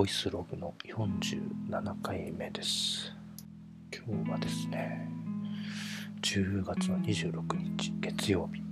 [0.00, 3.12] ボイスログの47回目です。
[3.94, 5.06] 今日はですね、
[6.22, 7.42] 10月の26
[7.76, 8.62] 日月曜日。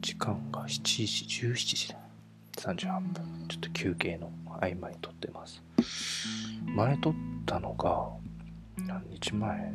[0.00, 1.02] 時間が7時、
[1.48, 1.96] 17時だ。
[2.58, 3.48] 38分。
[3.48, 5.60] ちょっと休憩の合間に撮ってます。
[6.64, 8.08] 前撮ったのが、
[8.86, 9.72] 何日前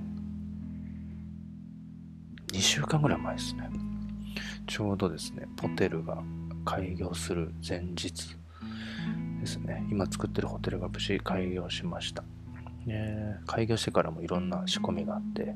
[2.47, 3.69] ?2 週間ぐらい前ですね。
[4.67, 6.23] ちょうどですね、ホテルが
[6.63, 8.37] 開業する前日
[9.43, 9.85] ですね。
[9.91, 12.23] 今作ってるホテルが無事開業しました。
[12.85, 15.53] ね、開業してからもいろんな仕込みがあって、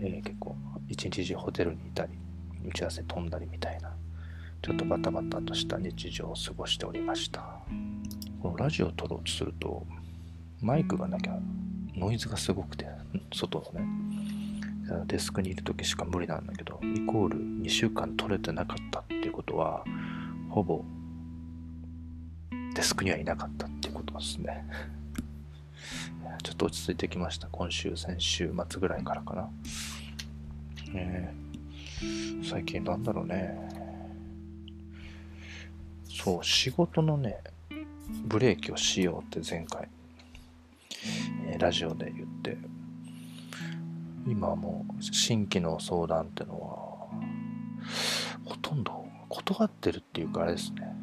[0.00, 0.56] えー結構
[0.88, 2.12] 一日中ホテルにいたり、
[2.66, 3.94] 打ち合わせ飛んだりみたいな、
[4.62, 7.60] ちょっとバタバタとした日常を過ごしておりました。
[8.42, 9.86] このラジオを撮ろうとすると、
[10.62, 11.38] マイクがなきゃ
[11.94, 12.86] ノイズがすごくて、
[13.34, 13.86] 外のね、
[15.06, 19.84] デスクにいる時しか無理なんだけど、イコール2週間撮れてなかったっていうことは、
[20.48, 20.82] ほぼ
[22.78, 24.64] デスクにはいなかったっていうことですね。
[26.44, 27.48] ちょっと落ち着いてきました。
[27.48, 29.42] 今週、先週末ぐらいからかな。
[30.92, 31.34] ねえ
[32.48, 33.58] 最近なんだろうね。
[36.08, 37.40] そう、仕事のね、
[38.24, 39.88] ブレーキをしようって前回、
[41.48, 42.56] えーラジオで言って、
[44.24, 46.68] 今はもう新規の相談ってのは、
[48.44, 50.97] ほとんど断ってるっていうかあれですね。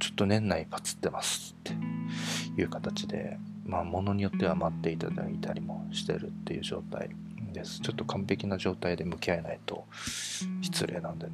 [0.00, 7.10] ちょっと年内パツってますっていう形で、まあ、ものによっては待っていただいたりもしてるっていう状態
[7.52, 7.80] です。
[7.80, 9.86] ちょっと完璧な状態で向き合えないと
[10.62, 11.32] 失礼なんでね。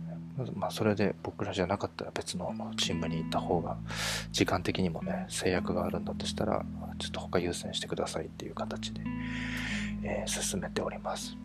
[0.54, 3.78] まあ、それで僕らじゃなかったら別のチームに行った方が、
[4.32, 6.62] 時間的にもね、制約があるんだとしたら、
[6.98, 9.00] ちょっと他優先してくださいっていう形で、
[10.02, 11.36] えー進めております。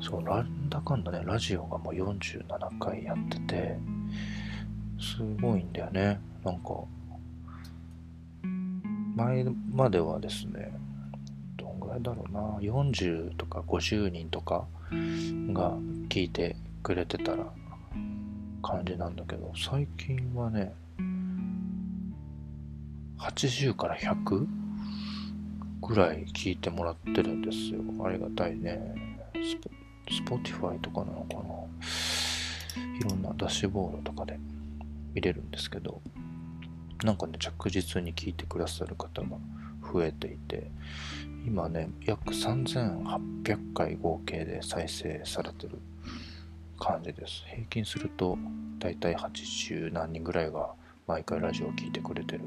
[0.00, 3.78] そう、なんだかんだね、ラジオがもう47回やってて、
[5.00, 6.20] すごいんだよね。
[6.44, 6.84] なんか、
[9.16, 10.72] 前まではですね、
[11.56, 15.76] どんぐらいだろうな、40とか50人とかが
[16.08, 17.46] 聞いてくれてたら
[18.62, 20.72] 感じなんだけど、最近はね、
[23.18, 24.46] 80から100
[25.82, 27.80] ぐらい聞いてもらってるんですよ。
[28.04, 28.94] ありがたいね。
[29.42, 31.40] スポ Spotify とかなのかな
[32.98, 34.38] いろんなダッシュボードとかで
[35.16, 36.02] 見れるんですけど、
[37.02, 39.38] なんかね、着実に聞いてくださる方が
[39.90, 40.70] 増えていて、
[41.46, 45.78] 今ね、約3800回合計で再生されてる
[46.78, 47.44] 感じです。
[47.46, 48.36] 平均すると、
[48.78, 50.74] だいたい80何人ぐらいが
[51.06, 52.42] 毎回ラジオを聞いてくれてる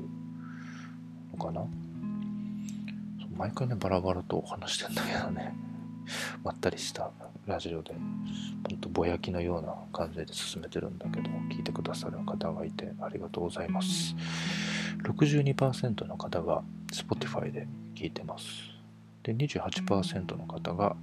[1.35, 1.66] のかな。
[3.35, 5.56] 毎回ね、バラバラとお話してんだけどね、
[6.44, 7.12] まったりした
[7.46, 14.16] ラジオで、ほんとぼやきのような感じで進めてるんだけど、聞いてくださる方がいてありがとうございます。
[15.04, 18.46] 62%の方が Spotify で聞いてます。
[19.24, 20.96] で、28%の方が、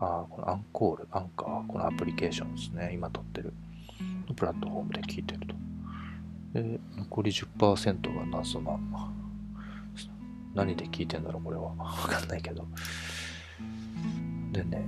[0.00, 3.52] あこのアンコール、アンカー、このアプリケーションですね、今撮ってる
[4.36, 5.54] プラットフォームで聞いてると。
[6.54, 8.78] で、残り10%が謎な、
[10.54, 11.74] 何で聞いてんだろう、これは。
[11.74, 12.66] わかんないけど。
[14.52, 14.84] でね、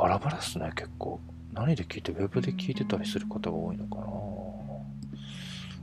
[0.00, 1.20] バラバラっすね、結構。
[1.52, 4.06] 何で聞いて、ウェブで聞いてたりする方が多いのかな。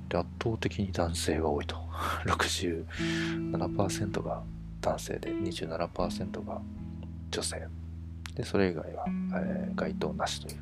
[0.10, 1.76] で、圧倒的に男性が多いと。
[2.26, 4.42] 67%が
[4.82, 6.60] 男性で、27%が
[7.30, 7.68] 女性。
[8.34, 10.62] で、それ以外は、えー該当なしという。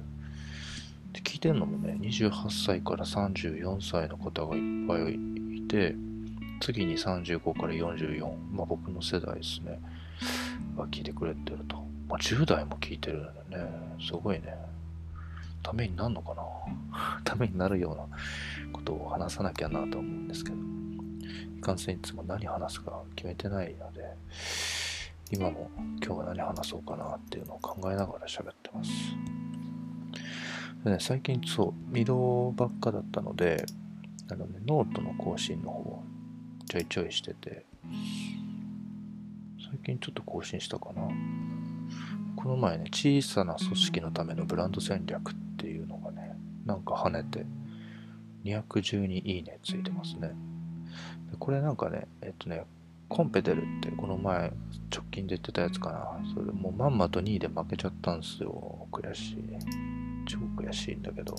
[1.14, 5.14] で、聞いてるのもね、28歳から34歳の方がいっぱい
[5.60, 5.96] いて、
[6.60, 9.80] 次に35から44、まあ僕の世代ですね、
[10.76, 11.85] が聞いてくれてると。
[12.08, 13.72] まあ10代も聞いてるんだよね。
[14.00, 14.56] すごいね。
[15.64, 16.44] ためになるのかな
[17.26, 20.58] ためになるようなことを話さなきゃなと思うんですけど、
[21.58, 24.14] いかんせんいつも何話すか決めてないので、
[25.32, 25.72] 今も
[26.04, 28.92] 今日は何話そうかなっていうのを考えながら喋ってます。
[30.84, 33.66] でね、最近そう、未動ばっかだったので、
[34.30, 36.04] あのね、ノートの更新の方を
[36.70, 37.66] ちょいちょいしてて、
[39.68, 41.08] 最近ちょっと更新したかな。
[42.46, 47.44] この前ね、小さな組織のためのブランド戦略っていうのがね、なんか跳ねて、
[48.44, 50.28] 212いいねついてますね。
[51.32, 52.64] でこれなんかね、えっとね、
[53.10, 54.52] コンペ出るってこの前
[54.94, 56.34] 直近で言ってたやつかな。
[56.36, 58.88] それもうまんまと2位で負けちゃったんですよ。
[58.92, 59.38] 悔しい。
[60.28, 61.34] 超悔しいんだけど。
[61.34, 61.38] い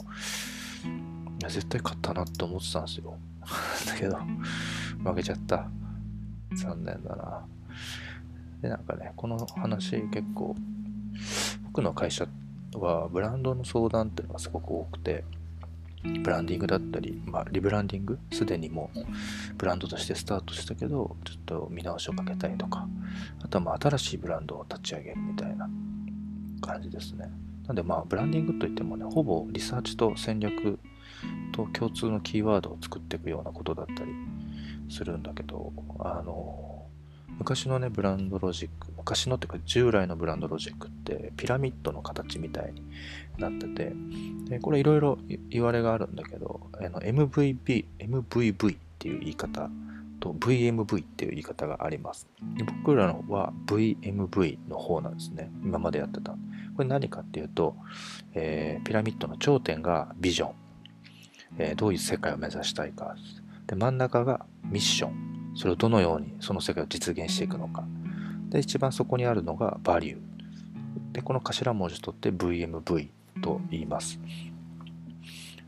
[1.40, 3.16] や絶対勝ったなって思ってたんですよ。
[3.86, 4.18] だけど、
[5.04, 5.70] 負けちゃった。
[6.52, 7.46] 残念だな。
[8.60, 10.56] で、なんかね、この話結構、
[11.76, 12.26] 僕の会社
[12.72, 15.24] はブランドの相談っていうのがすごく多くて、
[16.22, 19.00] ブランディングだったり、まあ、リブランディング、すでにもう
[19.58, 22.88] ブランドとしてスタートしたけど、ちょっと見直しをかけたりとか、
[23.44, 25.68] あとはまあ新しいブランドを立ち上げるみたいな
[26.62, 27.30] 感じですね。
[27.66, 30.78] なんでまあ、ブランディングといってもね、ほぼリサーチと戦略
[31.52, 34.12] と共通のキーワードを作っていくようなことだったり
[34.88, 36.86] するんだけど、あの、
[37.38, 42.82] 昔のね、ブランドロジック、昔のっていうか従来のブランドロジックってピラミッドの形みたいに
[43.38, 43.92] なってて、
[44.50, 45.18] でこれいろいろ
[45.48, 49.70] 言われがあるんだけど、MVB、MVV っていう言い方
[50.18, 52.26] と VMV っていう言い方があります。
[52.56, 55.52] で僕らのは VMV の方なんですね。
[55.62, 56.32] 今までやってた。
[56.32, 57.76] これ何かっていうと、
[58.34, 60.54] えー、ピラミッドの頂点がビジョン、
[61.58, 63.14] えー、どういう世界を目指したいか。
[63.68, 65.36] で、真ん中がミッション。
[65.54, 67.84] それをどのようにその世界を実現していくのか。
[68.48, 70.18] で、一番そこにあるのがバリュー。
[71.12, 73.08] で、この頭文字取って VMV
[73.42, 74.18] と言います。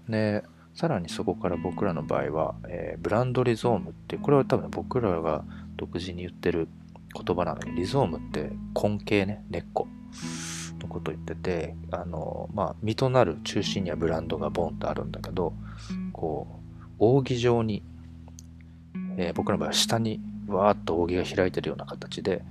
[0.08, 0.44] で、
[0.75, 5.44] さらにそこから僕らの場合は、えー、ブランドリゾームってこれは多分僕らが
[5.76, 6.69] 独自に言ってる
[7.14, 9.88] 言葉なんだけど、リゾームって根茎ね、根っこ
[10.80, 15.52] のことを言ってて、あの、まあ、実となる中心にはブランドがボンとあるんだけど、
[16.12, 16.60] こ
[16.98, 17.82] う、扇状に
[19.19, 22.43] えー、僕の場合は下にわーっと扇が開いてるような形で、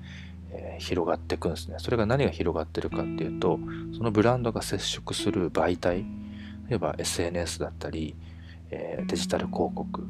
[0.52, 1.76] えー、広がっていくんですね。
[1.80, 3.60] それが何が広がってるかっていうと、
[3.96, 6.06] そのブランドが接触する媒体、
[6.70, 8.16] 例えば SNS だったり、
[8.70, 10.04] えー、デジタル広告、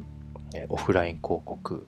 [0.54, 1.88] えオフライン広告、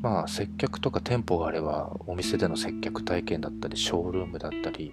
[0.00, 4.92] まあ接客とか店舗があればお店での接客体験だったり、ショールームだったり、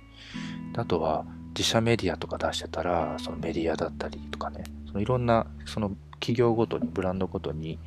[0.75, 5.91] あとは自社メディアとか出してたら、そのメディアだったりとかね、そのいろんなその
[6.21, 7.79] 企業ごとに、ブランドごとに、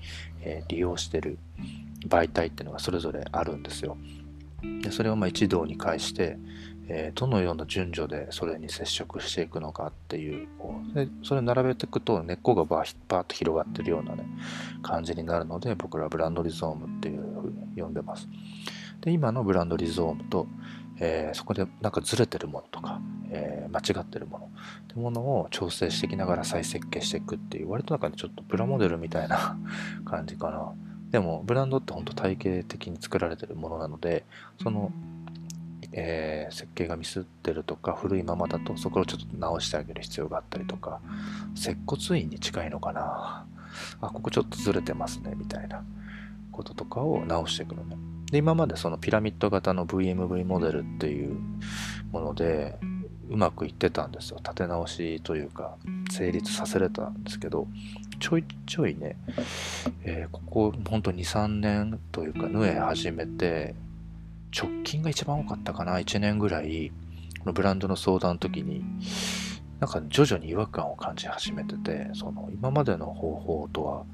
[0.43, 1.39] え、利用してる
[2.09, 3.97] 媒体っていうのがそれぞれあるんですよ。
[4.83, 6.39] でそれをまあ一堂に会して、
[6.89, 14.27] えー、どのような順序でそれに接触していくのかっていうこうでそれを並べていくと根っこがバーバーッと広がってるようなね
[14.83, 18.29] 感じになるので僕らはブランドリゾームっていうふうに呼んでます。
[19.01, 20.47] で今のブランドリゾームと、
[20.99, 23.01] えー、そこでなんかずれてるものとか、
[23.31, 24.49] えー、間違ってるものっ
[24.89, 29.59] てものを調整していきながら再設計していくっていう割となんかねちょっとプラモデルみたいな
[30.07, 30.73] 感じかな
[31.15, 34.25] でもブランドって本当体系的に作られてるものなので
[34.61, 34.91] その、
[35.93, 41.01] えー、設計がミスってるとか古いままだとそこをちょっと直してあげる必要があったりとか
[41.55, 43.47] 接骨院に近いのかな。
[44.01, 45.85] あここちょっとずれてますねみたいな
[46.51, 47.97] こととかを直していくのね。
[48.33, 51.37] で今までそのピラミッド型の VMV モデルっていう
[52.11, 52.77] もので
[53.31, 54.39] うまくいってたんですよ。
[54.39, 55.77] 立て直しというか
[56.11, 57.69] 成立させれたんですけど
[58.25, 59.19] ちょいちょいね、
[60.03, 63.75] えー、ここほんと23年というか縫え始めて
[64.59, 66.91] 直近が一番多かったかな1年ぐらい
[67.41, 68.83] このブランドの相談の時に
[69.79, 74.07] なんか徐々に違和感を感じ始めててその今までの方法とは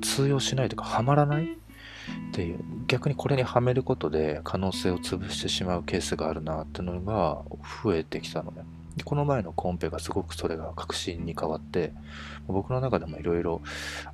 [0.00, 1.46] 通用しないというかはまらない？
[1.46, 7.42] っていう逆にこれにはめることで可能性を潰してしまうケースがあるなっていうのが
[7.82, 8.62] 増えてきたのね。
[9.04, 11.92] この前のコンペがすごくそれが確信に変わって
[12.46, 13.60] 僕の中でもいろいろ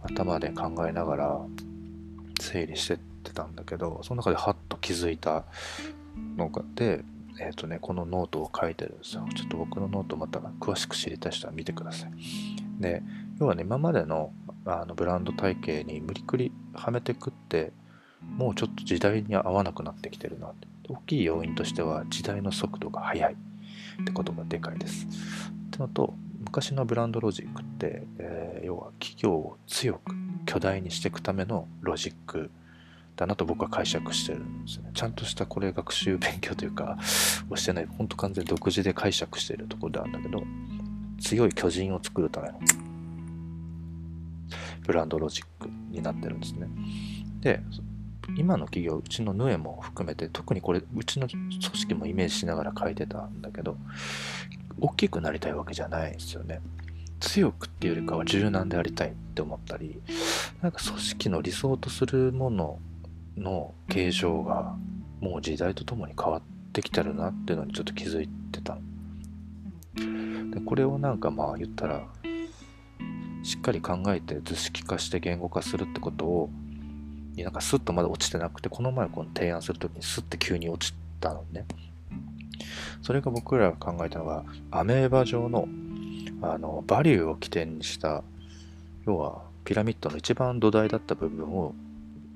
[0.02, 1.40] 頭で考えながら
[2.40, 5.44] 整理してってたんだけどその中でハッと気づいた
[6.36, 7.04] のがで
[7.40, 9.26] えっ、ー、とねこのノートを書いてるんですよ。
[9.34, 12.10] ちょっと僕のノートまた詳しく知りたい人は見てください。
[12.80, 13.02] で
[13.40, 14.32] 要はね今までの
[14.66, 17.72] あのブランド体系に無理くりはめてくって
[18.22, 20.68] もうちょっと時代に合わなくなってきてるなって。
[20.88, 23.36] 大きい要因としては時代の速度が速い。
[24.02, 25.06] ってことがでかいです。
[25.06, 30.14] ってのと昔のブランドロジックって、えー、要は企業を強く
[30.46, 32.50] 巨大にしていくためのロジック
[33.16, 34.90] だなと僕は解釈してるんですね。
[34.92, 36.98] ちゃんとしたこれ学習勉強というか
[37.48, 40.42] をしてない、ほんと完全独自で解釈してるところなんだけど、
[41.20, 42.60] 強い巨人を作るための
[44.86, 46.68] ブランドロジックになってるんですね。
[47.40, 47.60] で、
[48.36, 53.76] 今の企業、うちのヌエも含めて、特にこれ、うちの組織もイメージしながら書いてたんだけど、
[54.80, 56.60] 大きくなりたいわけじゃないですよね。
[57.20, 60.00] 強くっていうよりかは柔軟でありたいって思ったり、
[60.60, 62.78] なんか組織の理想とするもの
[63.36, 64.76] の形状が
[65.20, 68.78] もう時代とともに変わってきてるなっていうのにちょっと気づいてた。
[70.50, 72.06] でこれをなんかまあ言ったら、
[73.42, 76.50] しっかり考えて図式化して言語化するってことを
[77.42, 81.64] なんかスッとまだ落ちてなくて、この前この提案するときにスッて急に落ちたのね。
[83.02, 85.68] それが僕らが考えたのが、アメーバ状の、
[86.42, 88.22] あの、バリューを起点にした、
[89.06, 91.74] 要はピラミッドの一番土台だった部分を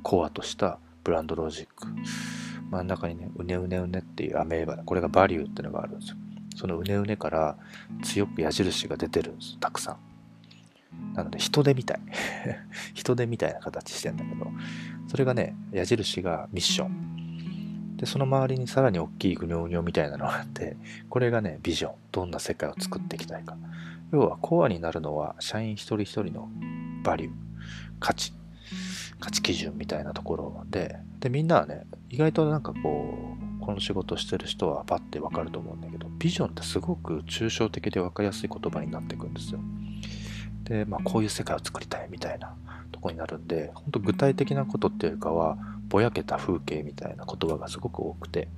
[0.03, 1.87] コアとしたブランドロジック。
[2.71, 6.17] 真ん中にね、うねうねうねっていうアメーバ、これがバリューっていうのがあるんですよ。
[6.55, 7.57] そのうねうねから
[8.03, 10.08] 強く矢印が出てるんですたくさん。
[11.15, 12.01] なので人手みたい。
[12.95, 14.51] 人手みたいな形してんだけど
[15.09, 17.97] それがね矢印がミッション。
[17.97, 20.77] でその周りにさらに大きいグニョグニョみたいなのがあって
[21.11, 21.95] これがねビジョン。
[22.13, 23.57] どんな世界を作っていきたいか。
[24.13, 26.49] 要はコアになるのは社員一人一人の
[27.03, 27.33] バリュー。
[27.99, 28.33] 価値。
[29.21, 30.65] 価値基準みたいなところ。
[30.71, 39.61] ででみんなはね意外となんかこうこの仕事してる人はパッてわかると思うんだけどビジョンってすごく抽象的で分かりやすい言葉になっていくんですよ。
[40.69, 42.55] で、まあ、こういう世界を作りたいみたいな
[42.93, 45.57] とこになるんで本当具体的なことっていうかは
[45.89, 48.49] ぼやけた風景みたいな言葉がすごく多くて。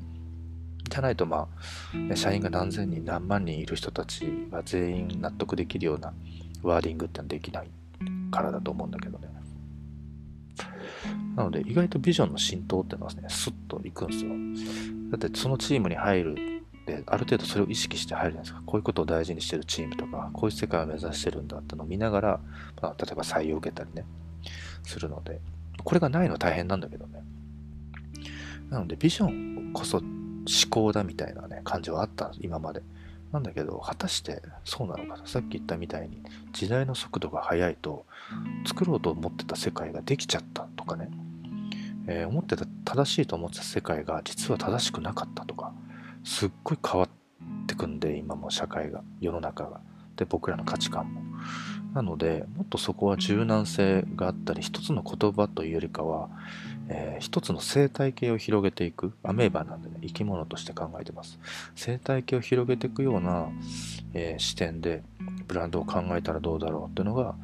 [0.89, 1.47] じゃないとま
[2.13, 6.13] あ社員が何千人何万人いる人たちが全員納得できるような
[6.65, 7.69] ワーディングってのはできない
[8.33, 9.29] からだと思うんだけどね。
[11.37, 14.33] なので意外とビジョンの浸透っていうのはねスッといくんですよ。
[15.11, 16.60] だってそのチームに入る
[16.97, 18.63] である程度それを意識して入るじゃないですか。
[18.67, 22.41] こういうことを大事にしてるチームとかこういう世界を目指してるんだってのを見ながら、
[22.83, 24.05] まあ、例えば採用を受けたりね
[24.85, 25.41] するので。
[25.85, 27.23] これがないのは大変なんだけどね。
[28.69, 30.07] なのでビジョンこそ思
[30.69, 32.83] 考だみたいなね感じはあった今まで。
[33.33, 36.21] なんだけど果たしてそうなのかさっき言ったみたいに
[36.53, 38.05] 時代の速度が速いと
[38.67, 41.09] 作ろうと思ってた世界ができちゃったとかね、
[42.09, 45.73] えー、思ってた正しいと思ってた世界が実は正しくなかったとか。
[46.25, 49.81] すっごい変わってくんで今も社会が世の中が。
[50.17, 51.23] で僕らの価値観も。
[51.95, 56.29] なのでもっとそこは柔軟性があったり一つの言葉というよりかは、
[56.89, 59.15] えー、一つの生態系を広げていく。
[59.23, 61.41] アメーバなんでね生き物として考えてます。
[61.75, 63.49] 生態系を広げていくような、
[64.13, 65.03] えー、視点で
[65.49, 67.35] ブランドを考えたらどうだろうっていうのが、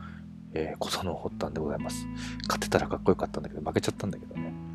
[0.53, 2.07] えー、ことの発端でございます。
[2.43, 4.66] 勝てたらかっこよかったんだけど負けちゃったんだけどね。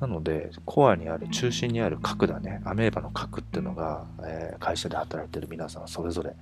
[0.00, 6.34] なので、コアにある、中心にある核だね、アメーバの核っていうのが、えー、会社で働いてる皆さんそれぞれ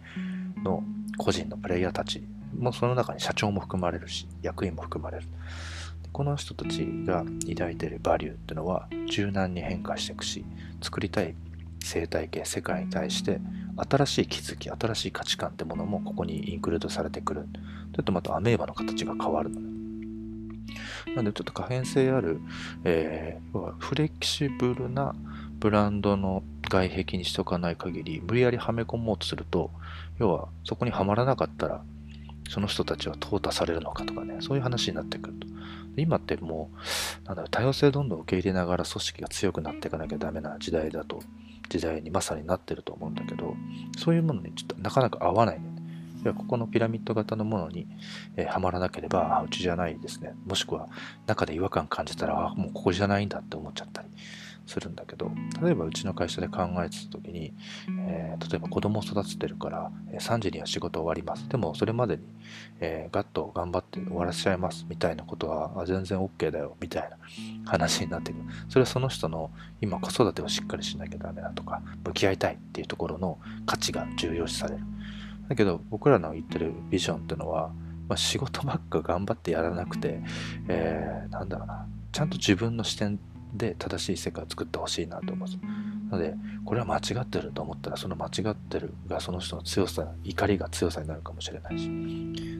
[0.65, 0.83] の
[1.17, 2.23] 個人のプレイヤーたち
[2.59, 5.27] もその中に社長も含まれるし、役員も含まれる。
[6.13, 10.45] この人たちが抱いているバリューっていうのは柔軟に変化していくし、
[10.81, 11.35] 作りたい
[11.83, 13.41] 生態系、世界に対して
[13.77, 17.49] 新しい気づき、新しい価値観ってものもここにインクルードされてくる。
[17.95, 19.74] ちょっとまたアメーバの形が変わるのね。
[21.14, 22.40] なのでちょっと可変性ある、
[22.85, 25.14] えー、フレキシブルな
[25.59, 29.71] ブランドの外壁にしとかない限り、無理やりはめ込もうとすると、
[30.18, 31.83] 要はそこにはまらなかったら、
[32.49, 35.47] その人たちは淘汰されるのかとかね、そういう話になってくると。
[35.97, 36.71] 今っても
[37.25, 41.21] う、なんだろう、多様性どんどん受け入れながら組織が強くなっていかなきゃダメな時代だと、
[41.68, 43.54] 時代にまさになってると思うんだけど、
[43.97, 45.74] そういうものにちょっとなかなか合わないね。
[46.33, 47.87] ここのピラミッド型のものに、
[48.37, 50.35] えー、はまらなければ、うちじゃないですね。
[50.47, 50.88] もしくは
[51.26, 54.09] 中で違和感感じたら、あ、もうここじゃないんだって思っちゃったり
[54.66, 55.31] するんだけど、
[55.62, 57.52] 例えばうちの会社で考えてた時に、
[58.09, 61.49] えー、例えば子供を育ててるから、3時には仕事終わります。
[61.49, 62.23] でもそれまでに、
[62.81, 67.19] えー、ガッと頑張って終わらせちゃいますみたいなことは全然 OK だよみたいな
[67.66, 68.45] 話になってくる。
[68.69, 69.50] それはその人の
[69.81, 74.85] 今子育てをしっかりしなきゃダメだとか、向き合いたいっていうところの価値が重要視される。
[75.49, 77.73] だけど僕らの言ってるビジョンってのは、
[78.09, 80.23] まあ、仕事ばっか頑張ってやらなくて、
[80.69, 83.19] えー、なんだろうな、ちゃんと自分の視点
[83.55, 85.59] で正しい世界を作ってほしいなと思います。
[86.11, 86.35] なので、
[86.65, 91.89] これは間違ってると思ったら、その間違ってるがその人の強さ、怒りが強さになるかもしれないし、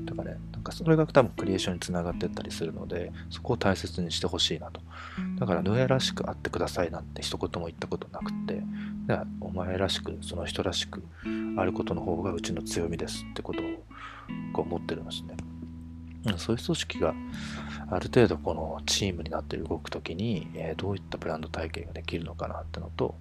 [0.07, 4.81] とかね、なんかそれが多分クリエーションにつながってったりするので、そこを大切にしてほしいなと。
[5.39, 8.63] だから、ヌエらしくあってくださいなんて一言も言ったことなくて、
[9.41, 11.03] お前らしく、その人らしく
[11.57, 13.65] あることの方がうちの強みですってことを
[14.53, 15.37] こう思ってるんですね。
[16.39, 17.15] そういう組織が
[17.91, 23.15] ある程度このチームになって動くときに、え、どういったブランド体系ができるのかなってのと、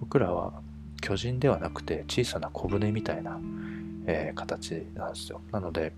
[0.00, 0.62] 僕らは
[1.00, 3.38] 巨人ではなくて小さな小舟みたいな、
[4.06, 5.42] え、形なんですよ。
[5.52, 5.92] なので、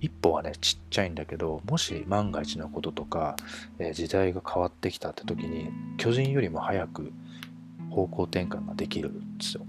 [0.00, 3.36] 一歩はね、ちっちゃいんだけど、もし万が一のこととか、
[3.78, 5.68] え、時代が変わってきたって時に、
[5.98, 7.12] 巨人よりも早く
[7.90, 9.66] 方向転換ができるんですよ。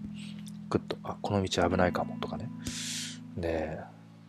[0.69, 2.49] ぐっと、あ、この道危ないかもとかね。
[3.37, 3.79] で、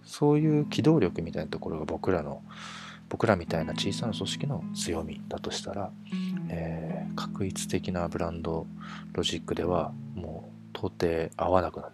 [0.04, 2.42] そういう機動力みたいなところが僕らの、
[3.08, 5.92] 僕らみたいな小さな組織の強みだとしたら、
[6.49, 8.66] えー、確一的なブランド
[9.12, 11.92] ロジックではもう到底合わなくなる。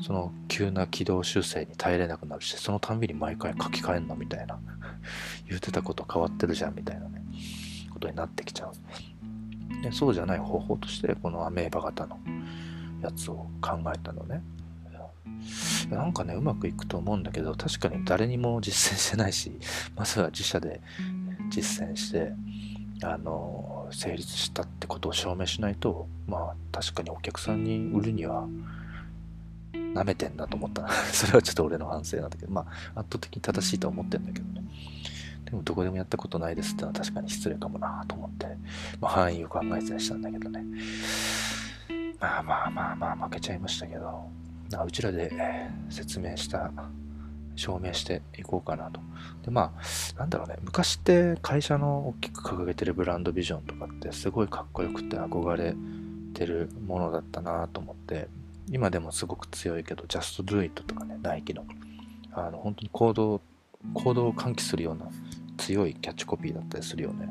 [0.00, 4.58] その急な軌道修正に耐えれなくなるし、そのたんびに毎回書き換えんのみたいな。
[5.48, 7.22] 言ってたこと変わってるじゃんみたいなね、
[7.92, 8.72] ことになってきちゃう。
[9.84, 12.18] でそうじゃない方法としてこのアメーバ型の
[13.02, 14.42] やつを考えたのね
[15.90, 19.52] なんかねうまくいくと思うんだけど確かに誰にも実践してないし
[19.94, 20.80] まずは自社で
[21.50, 22.32] 実践して
[23.02, 28.48] あの成立したってことを証明しないとまあ確かにお客さんに売るには
[29.94, 30.88] 舐めてんなと思った。
[31.12, 32.62] それはちょっと俺の反省なんだけど、ま
[32.94, 34.66] あ、圧倒的に正しいとは思ってんだけどね。
[35.54, 38.46] でも、どこでもやったことないですってのは確かに失礼かもなと思って、
[39.00, 40.64] まあ、範囲を考えてたりしたんだけどね。
[42.20, 44.28] まあまあまあまあ、負けちゃいましたけど、
[44.84, 45.30] うちらで
[45.88, 46.72] 説明した、
[47.56, 49.00] 証明していこうかなと。
[49.44, 55.76] で、まあ、なんだろうね、昔って会社の大きく掲げてるブランドビジョンとかってすごいかっこよくて憧れ
[56.32, 58.28] てるものだったなと思って、
[58.70, 61.64] 今でもすごく強いけど、Just Do It とかね、ナイキの、
[62.32, 63.40] あの、本当に行動、
[63.92, 65.06] 行動を喚起するような
[65.56, 67.28] 強いキャッチコピーだったりするよね。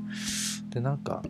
[0.69, 1.23] で、なんか、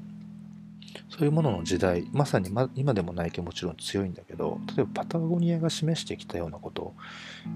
[1.10, 6.96] そういうものの時代、まさに、ま、今でもナイキもちろん強いんだけど、例えばパタゴニアが示してきたようなこと、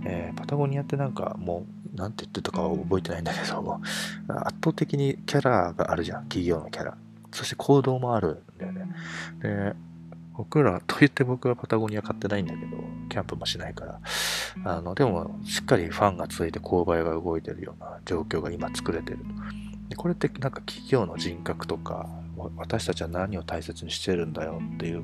[0.05, 3.81] えー、パタゴニアってなんかもう、なんて言ってたかは覚えてないんだけど、
[4.27, 6.97] 圧倒的にキャラがあるじゃん、企業のキャラ。
[7.31, 8.87] そして行動もあるんだよね。
[9.41, 9.73] で、
[10.37, 12.77] 僕ら、と言って僕はパタゴニア買ってないんだけど、
[13.09, 13.99] キャンプもしないから、
[14.65, 19.23] あの、でも、しっかりファンがついて購買が動いてるような状況が今作れてると。
[19.89, 22.07] でこれってなんか企業の人格とか、
[22.55, 25.03] 私たちは何を大切にしてるんだよっていう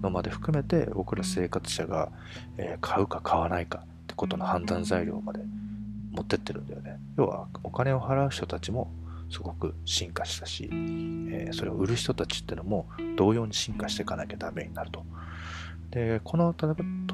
[0.00, 2.10] のまで含めて、僕ら生活者が、
[2.56, 5.40] えー、買うか買わないかってことの判断材料まで
[6.12, 6.98] 持ってってるんだよね。
[7.18, 8.90] 要は、お金を払う人たちも
[9.32, 12.86] すごく進化したし、えー、それを売る人たちってのも
[13.16, 15.04] 同様に進化していかなきゃダメになると。
[15.90, 16.54] で、この、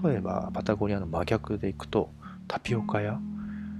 [0.04, 2.10] 例えばパタゴニアの真逆でいくと、
[2.46, 3.18] タピオカ屋？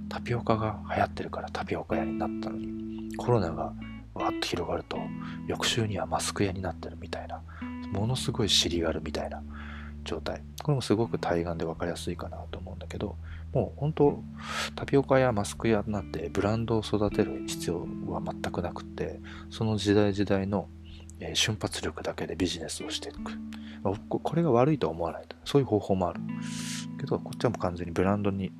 [0.08, 3.74] タピオカが流行ってるからタピオカ屋になったのに、コロナが
[4.14, 4.98] わっと広がると、
[5.46, 7.42] 翌週にはマスク屋になってるみたいな、
[7.92, 9.42] ものすごい尻があるみたいな
[10.08, 10.42] 状態。
[10.62, 13.16] これもすごく対岸で分かりやすいかなと思うんだけど、
[13.52, 14.22] もう本当
[14.74, 20.68] タピオカやマスク屋なってブランドを育てる必要は全くなくってその時代時代の、
[21.34, 23.32] 瞬発力だけでビジネスをしていく。
[24.08, 26.20] これが悪いとは思わないそういう方法もある。
[26.98, 28.52] けどこっちはもう完全にブランドに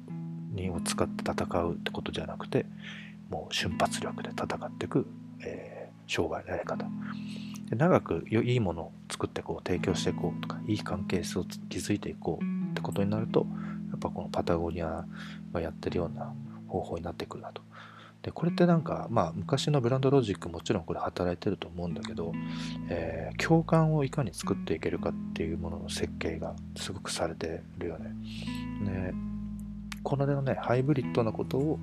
[0.52, 2.66] にを使って戦うってことじゃなくて
[3.30, 5.06] もう瞬発力で戦っていく、
[5.44, 5.77] えー、
[6.09, 6.85] 商売のやり方
[7.71, 13.47] で長くいいものを作ってこう提供していこうとかいい関係性を築いていこうってことになると
[13.90, 15.05] やっぱこのパタゴニア
[15.53, 16.35] がやってるような
[16.66, 17.62] 方法になってくるなと。
[18.23, 22.33] でこれってなんかまあ昔のブランドロジックもちろんこれ働いてると思うんだけど、
[22.88, 28.14] えー、共感をいかに作っていけるかっていうものの設計がすごくされてるよね。
[28.81, 29.14] ね
[30.03, 31.79] このねハイブリッドなことを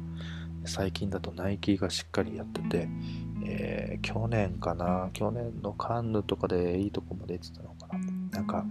[0.67, 2.88] 最近だとナイキがしっかりやってて、
[3.45, 7.99] えー、去年かな去年のカンヌとかでいいとこまで出てたのかな
[8.32, 8.65] なんか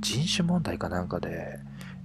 [0.00, 1.58] 人種問題かなんかで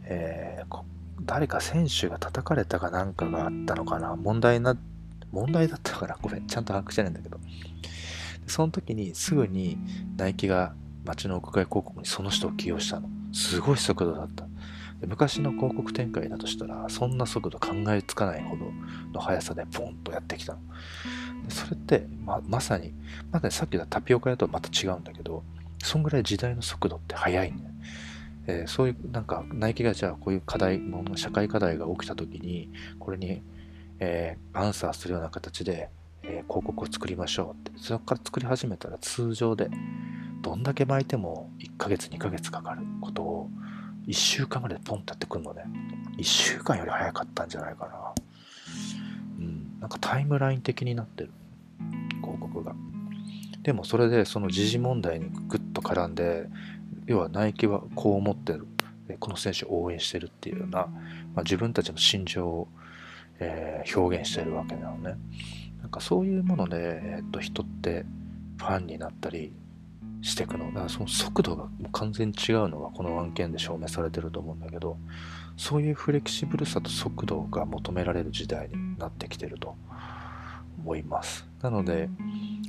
[0.07, 0.83] えー、
[1.21, 4.77] 誰か選手が叩かれたかなんかがあったのかな問題な、
[5.31, 7.39] 問題だったかなごめん、ちゃんと把握してないんだけど。
[8.47, 9.75] その時にすぐに
[10.17, 13.09] ナイキが街の屋外広告にその人を起用したの。
[13.33, 14.45] すごい速度だった。
[15.01, 18.65] 昔の広告展開だとしたら、そんな速度考えつかないほど
[19.13, 20.59] の速さでポンとやってきたの。
[21.49, 22.93] それってま、まさに、
[23.31, 25.43] まださっきのタピオカ屋とはまた違うんだけど、
[25.83, 27.69] そんぐらい時代の速度って速いんだよ。
[28.47, 30.81] えー、そういうなんかナイキがじゃあこういう課題
[31.15, 33.41] 社会課題が起きた時にこれに、
[33.99, 35.89] えー、アンサーするような形で、
[36.23, 39.69] えー、広告を作りましょうってそこから作り始めたら通常で
[40.41, 43.49] どんだけ巻いても1ヶ月2ヶ月かかることを
[44.07, 45.63] 1週間ぐらいポンとやってくるのね。
[46.17, 48.13] 1週間より早かったんじゃないかな。
[49.39, 49.79] うん。
[49.79, 51.31] なんかタイムライン的になってる。
[52.21, 52.75] 広告が。
[53.63, 56.47] でもそれでその時事問題にグッと絡んで
[57.07, 58.67] 要はナイキはこう思ってる。
[59.19, 60.87] この選手を応援してるっていうような、
[61.35, 62.67] まあ、自分たちの心情を、
[63.39, 65.15] えー、表現してるわけなのね。
[65.81, 68.03] なんかそういうもので、えー、っと人って
[68.57, 69.53] ファンになったり
[70.25, 74.97] していくのだからその速度が完全に違うのがこの案件で証明されてると思うんだけど
[75.55, 79.75] そういうフレキシブルさと速度が求められる時代になってきてると
[80.79, 81.47] 思います。
[81.61, 82.09] なので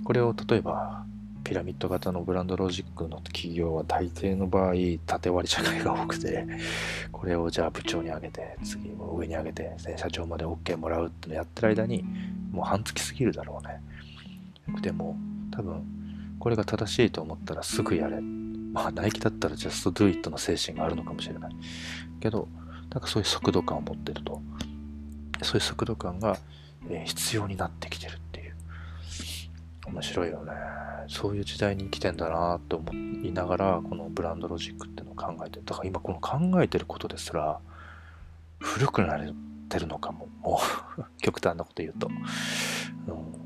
[0.05, 1.05] これを例えば
[1.45, 4.75] ピラミッド型のブランドロジックの企業は大抵の場合
[5.07, 6.47] 縦割り社会が多くて
[7.11, 12.05] これをじゃあ部長に上げて次も上に上げて社長まで OK もらうってのやってる間に
[12.51, 13.81] もう半月過ぎるだろうね。
[14.83, 15.17] でも
[15.51, 15.85] 多分
[16.47, 18.21] これが正しいと思ったらすぐやれ。
[18.21, 21.57] まあナイキだったら just do it の精神があるのかもしれない。
[22.21, 22.47] けど
[22.89, 24.41] なんかそういう速度感を持ってると。
[25.43, 26.39] そういう速度感が
[27.05, 28.55] 必要になってきてるっていう。
[29.89, 30.53] 面白いよね。
[31.09, 37.59] そういう時代に生きてんだなと思いながらこのブランドロジックっていうのを考えてだから今この考えてることですら
[38.61, 39.33] 古くなれ
[39.69, 40.29] てるのかも。
[40.43, 40.61] も
[40.97, 43.46] う 極端なこと言うと、うん、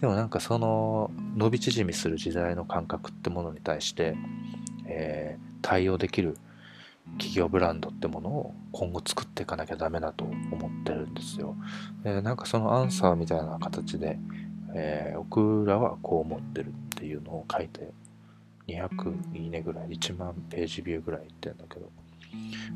[0.00, 4.14] でもなんかその伸び縮みする時代の感覚ってものに対して、
[4.86, 6.36] えー、対応できる、
[7.16, 11.56] 企業ブランドってものを今後作っていかなきゃダメだと思ってるんですよ。
[12.04, 14.18] でなんかそのアンサーみたいな形で、
[14.74, 17.90] えー、僕らはこう思ってるっていうのを書いて
[18.68, 21.90] 200いいねぐらい1万ページビューぐらいいってんだけど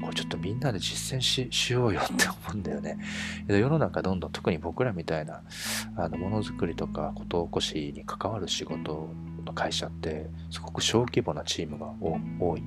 [0.00, 2.98] これちょっとみんなで実践ししようよって思うんだよね。
[3.46, 5.42] 世の中どんどん特に僕らみたいな
[5.96, 9.08] あのものづくりとかこと起こしに関わる仕事
[9.44, 12.62] の会社ってすごく小規模なチームが多い。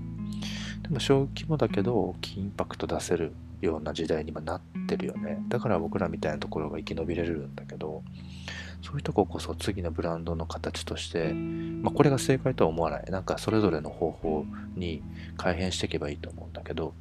[0.81, 5.43] でも小規模だけど大きいインパクト出せるような時代にもなってるよね。
[5.47, 8.03] だから僕らみたいなところが生き延びれるんだけど、
[8.81, 13.03] そういうとここそ次のブランドの形として、まあ、これが正解とは思わない。
[13.09, 15.01] なんかそれぞれの方法に
[15.37, 16.93] 改変していけばいいと思うんだけど、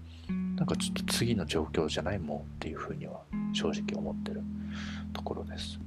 [0.57, 3.21] なんかちょっと次の状況じゃないもんっていうふうには
[3.53, 4.43] 正直思ってる
[5.13, 5.79] ところです。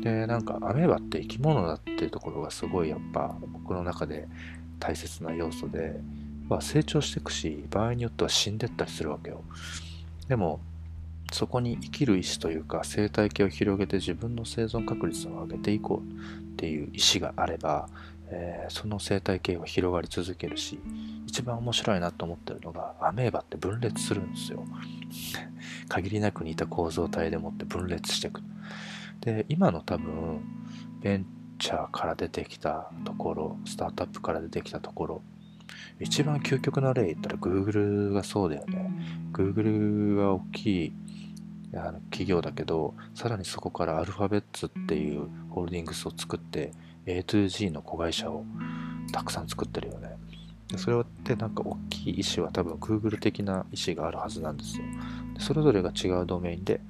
[0.00, 4.28] で、なんかアメーバって生き物だっていうところがすごいやっぱ僕の中で
[4.78, 6.00] 大切な要素で、
[6.48, 9.42] まあ、成長していくし、場合によっては死んでったりするわけよ。
[10.28, 10.60] でも、
[11.36, 17.90] そこに生きる意志というか生態系を広げて自分の生存確率を上げていこうっていう意志があれば、
[18.30, 20.80] えー、その生態系は広がり続けるし
[21.26, 24.64] 一番面白いなと思ってるのがアメーバって分裂するんですよ。
[25.88, 28.40] 限りなく似た構造体でもって分裂していく。
[29.20, 30.40] で今の多分
[31.02, 31.26] ベン
[31.58, 35.22] チャーから出てきたところスタートアップから出てきたところ
[36.00, 38.90] 一番究極の例言ったら Google がそうだよね。
[39.32, 40.92] Google が大きい
[41.78, 46.72] あの企業だけどさらにそこからアルファベッツっていうホールディングスを作って
[47.06, 48.44] A to G の子会社を
[49.12, 50.16] たくさん作ってるよね。
[50.76, 54.84] それってなんか大きい意思は多分 Google 的な意思があるはずなんですよ。
[55.38, 56.80] それぞれが違うドメインで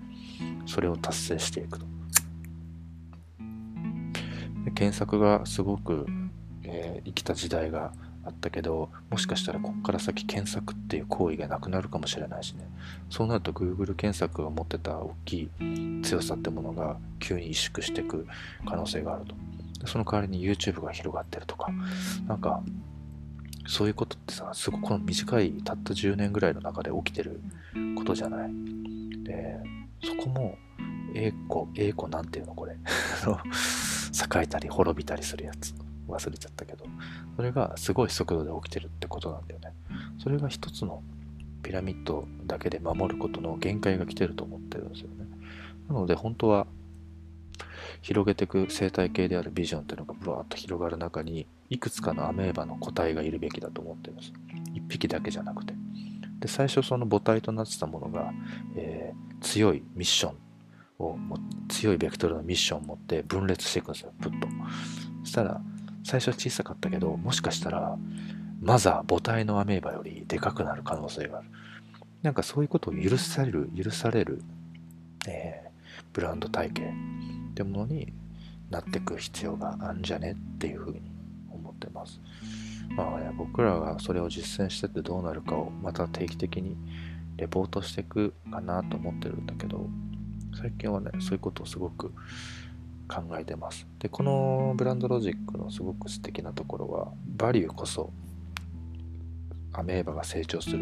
[0.64, 1.87] それを達成していくと。
[4.75, 6.07] 検索がすごく、
[6.64, 7.92] えー、生きた時代が
[8.27, 12.69] あったけどもしかしたらここから先検索っていう行為がなくなるかもしれないしね。
[13.11, 15.51] そうなると Google 検索が持ってた大きい
[16.03, 18.27] 強さってものが急に萎縮していく
[18.69, 19.35] 可能性があると。
[19.87, 21.71] その代わりに YouTube が広がってるとか。
[22.27, 22.62] なんか
[23.69, 27.41] そういうことってさすごくこの短いたった10年ぐらいの中で起きてる
[27.97, 28.51] ことじゃない？
[29.25, 29.59] で
[30.05, 30.57] そこも
[31.15, 32.77] 栄子栄子なんていうのこれ。
[34.17, 35.75] 栄えたり滅びたりするやつ。
[36.09, 36.85] 忘れちゃったけど、
[37.37, 39.72] それがすごい速度で起きてるってことなんだよね。
[40.18, 41.03] それが一つの
[41.62, 45.27] ピラミッドだけで守ることの限界が来てると思ってるんですよね。
[45.88, 46.66] なので本当は
[48.03, 54.33] 広げていく生態系であるビジョンっていうのがブワーッと広がる中にいくつかのアメーバの個体がいるべきだと思ってるんです。
[54.75, 55.75] 一匹だけじゃなくて。
[56.40, 58.33] で、最初その母体となってたものが、
[58.77, 60.35] えー、強いミッション
[60.99, 61.18] を
[61.68, 64.49] 強いベクトルのミッションを持って分裂していくんですよ、プッと。
[65.25, 65.61] そしたら、
[66.07, 67.99] 最初は小さかったけど、もしかしたら、
[68.62, 71.49] マザー、母体のアメーバよりでかくなる可能性がある。
[72.23, 74.40] なんかそういうことを許される、許される、
[75.27, 78.12] えー、ブランド体系ってものに
[78.71, 81.01] なっていく必要があるんじゃねっていうふうに
[81.51, 82.21] 思ってます。
[82.90, 86.77] まあね、僕らがそれを実践しててどうなるかをまた定期的に
[87.37, 89.90] レポートしていくかなと思ってるんだけど、
[90.55, 92.12] 最近はね、そういうことをすごく
[93.09, 93.87] 考えてます。
[93.99, 98.12] で、このブランドロジックのすごく素敵なところは、バリューこそ
[99.73, 100.79] アメーバが成長する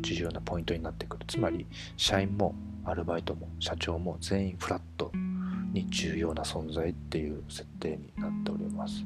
[0.00, 1.24] 重要なポイントになってくる。
[1.26, 2.54] つまり、社員も
[2.84, 5.10] アルバイトも社長も全員フラット
[5.72, 9.04] に重要な存在っていう設定になっております。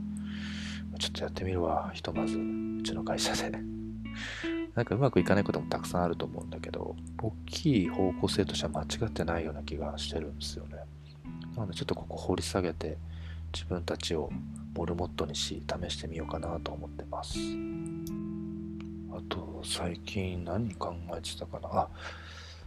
[0.98, 3.58] ちょっとやってみるわ、ひとまず、うちの会社で。
[4.74, 10.76] なんかうまくいかないこともたくさんあると思うんだけど、大きい方向性としては間違ってないような気がしてるんですよね。
[11.60, 12.96] なのでちょっとここ掘り下げて
[13.52, 14.30] 自分たちを
[14.74, 17.38] モルモットにし試してみようかなと思ってます。
[19.12, 21.68] あと最近何考えてたかな？
[21.70, 21.88] あ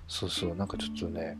[0.07, 0.55] そうそう。
[0.55, 1.39] なんかちょっとね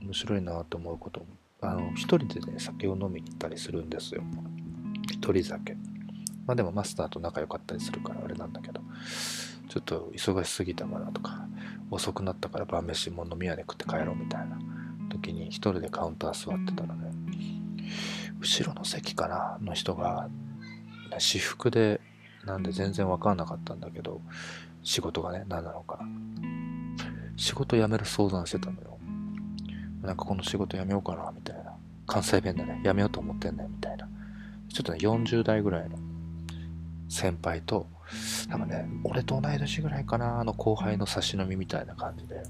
[0.00, 1.26] 面白いなと思うこと
[1.60, 4.22] あの一人でね酒を飲みに行ったりするんですよ。
[5.10, 5.74] 一人酒。
[6.46, 8.80] まあでもマスターと仲良かったりするからあれなんだけど。
[9.68, 11.48] ちょっと忙しすぎたかなとか
[11.90, 14.56] 遅くなったから晩飯も飲み屋で食って帰ろうみたいな。
[15.18, 17.10] 時に一人でカウンター座ってたらね
[18.40, 20.28] 後ろの席かなの人が
[21.12, 22.00] 私服で
[22.44, 24.20] なんで全然分かんなかったんだけど
[24.82, 25.98] 仕事がね何なのか。
[27.36, 28.98] 仕事辞める相談してたのよ。
[30.00, 31.72] なんかこの仕事辞めようかなみたいな。
[32.06, 32.80] 関西弁でね。
[32.84, 34.08] 辞めようと思ってんねみたいな。
[34.72, 35.98] ちょっとね40代ぐらいの
[37.08, 37.88] 先輩と
[38.48, 42.42] 多分ね俺と同い年ぐらいかなあの後輩の差し飲みみたいな感じで。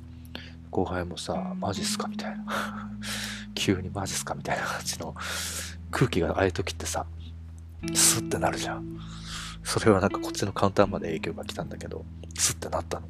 [0.70, 2.90] 後輩もさ、マジっすかみたいな。
[3.54, 5.14] 急にマジっすかみたいな感じの
[5.90, 7.06] 空気がああいう時ってさ、
[7.94, 8.98] スッてなるじゃん。
[9.62, 13.08] それはなんかこっちのカウンターまで影響が来たんだけど、スッてなったの。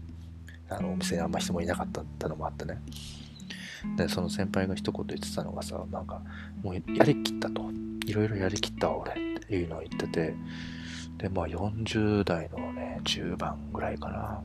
[0.68, 2.80] あの、お店にあんま人もいなかったってのもあってね。
[3.96, 6.22] で、その先輩が一言言ってたのがさ、なんか、
[6.62, 7.70] もうやりきったと。
[8.06, 10.34] いろいろやりきったわ、俺っていうのを言ってて、
[11.18, 14.42] で、まあ40代のね、中盤ぐらいかな。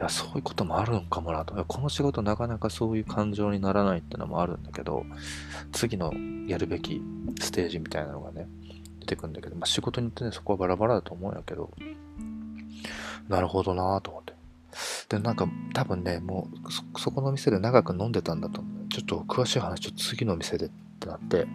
[0.00, 1.54] や、そういうこともあるんかもなと。
[1.66, 5.04] この仕事なかなかそういう感情にならないってのもあるんだけど、
[5.72, 6.12] 次の
[6.48, 7.02] やるべき
[7.38, 8.48] ステージみたいなのがね、
[9.00, 11.70] 出てくんだけど、まあ仕事によってね、そこはバラバラだと思うんやけど、
[13.28, 14.34] なるほどなぁと思って。
[15.08, 18.88] で、なんか多分ね、もうそ、そこの店で長く飲んでたんだと思う。
[18.88, 21.46] ちょっと詳しい話、ちょっと次の店でってなって、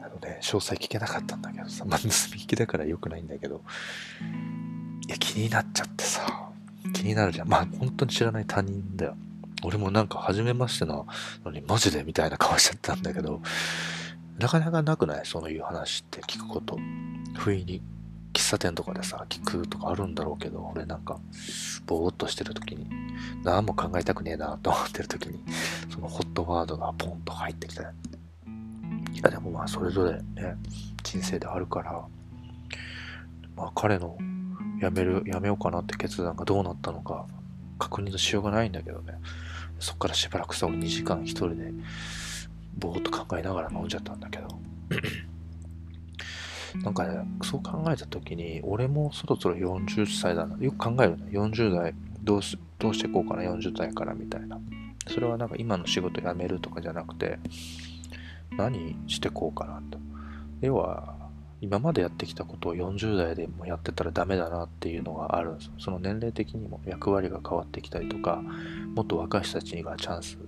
[0.00, 3.62] あのね、詳細聞けなかったんだけどさ、まあ、 盗み聞きだから良くないんだけど、
[5.06, 6.43] いや、気になっちゃってさ、
[6.94, 7.48] 気になるじゃん。
[7.48, 9.16] まあ、本当に知らない他人だよ。
[9.62, 11.04] 俺もなんか初めましてな
[11.44, 13.42] のにマジでみたいな顔しちゃったんだけど、
[14.38, 15.26] なかなかなくない？
[15.26, 16.78] そういう話って聞くこと。
[17.34, 17.82] 不意に
[18.32, 21.18] 喫茶店とかでさ、聞くとかあるんだろうけど、俺なんか、
[21.86, 22.88] ぼーっとしてる時に、
[23.44, 25.40] 何も考えたくねえなと思ってる時に、
[25.88, 30.56] そのホットワードがポンと入ってきて、いやでもまあそれぞれね、
[31.02, 31.92] 人生であるから、
[33.56, 34.18] まあ彼の
[34.80, 37.26] 辞める、辞めようかなって決断がどうなったのか、
[37.78, 39.14] 確認のしようがないんだけどね、
[39.78, 41.72] そっからしばらくさ、俺2時間一人で、
[42.78, 44.48] ぼーっと考えながら飲んじゃったんだけど、
[46.82, 50.56] なんかね、そう考えた時に、俺もそろそろ40歳だな。
[50.58, 51.26] よく考えるね。
[51.30, 54.58] 40代どうす、どうしていこうかな、40代からみたいな。
[55.06, 57.38] それはなんか今の仕事辞めるとかじゃなくて、
[58.56, 59.98] 何してこうかなと。
[60.60, 61.23] 要は、
[61.64, 65.72] 今までやってきたことを40代でもやってたらダメだなっていうのがあるんですよ。
[65.78, 68.42] その年齢的にも役割が変わってきたりとか、
[68.94, 70.38] もっと若い人たちにはチャンス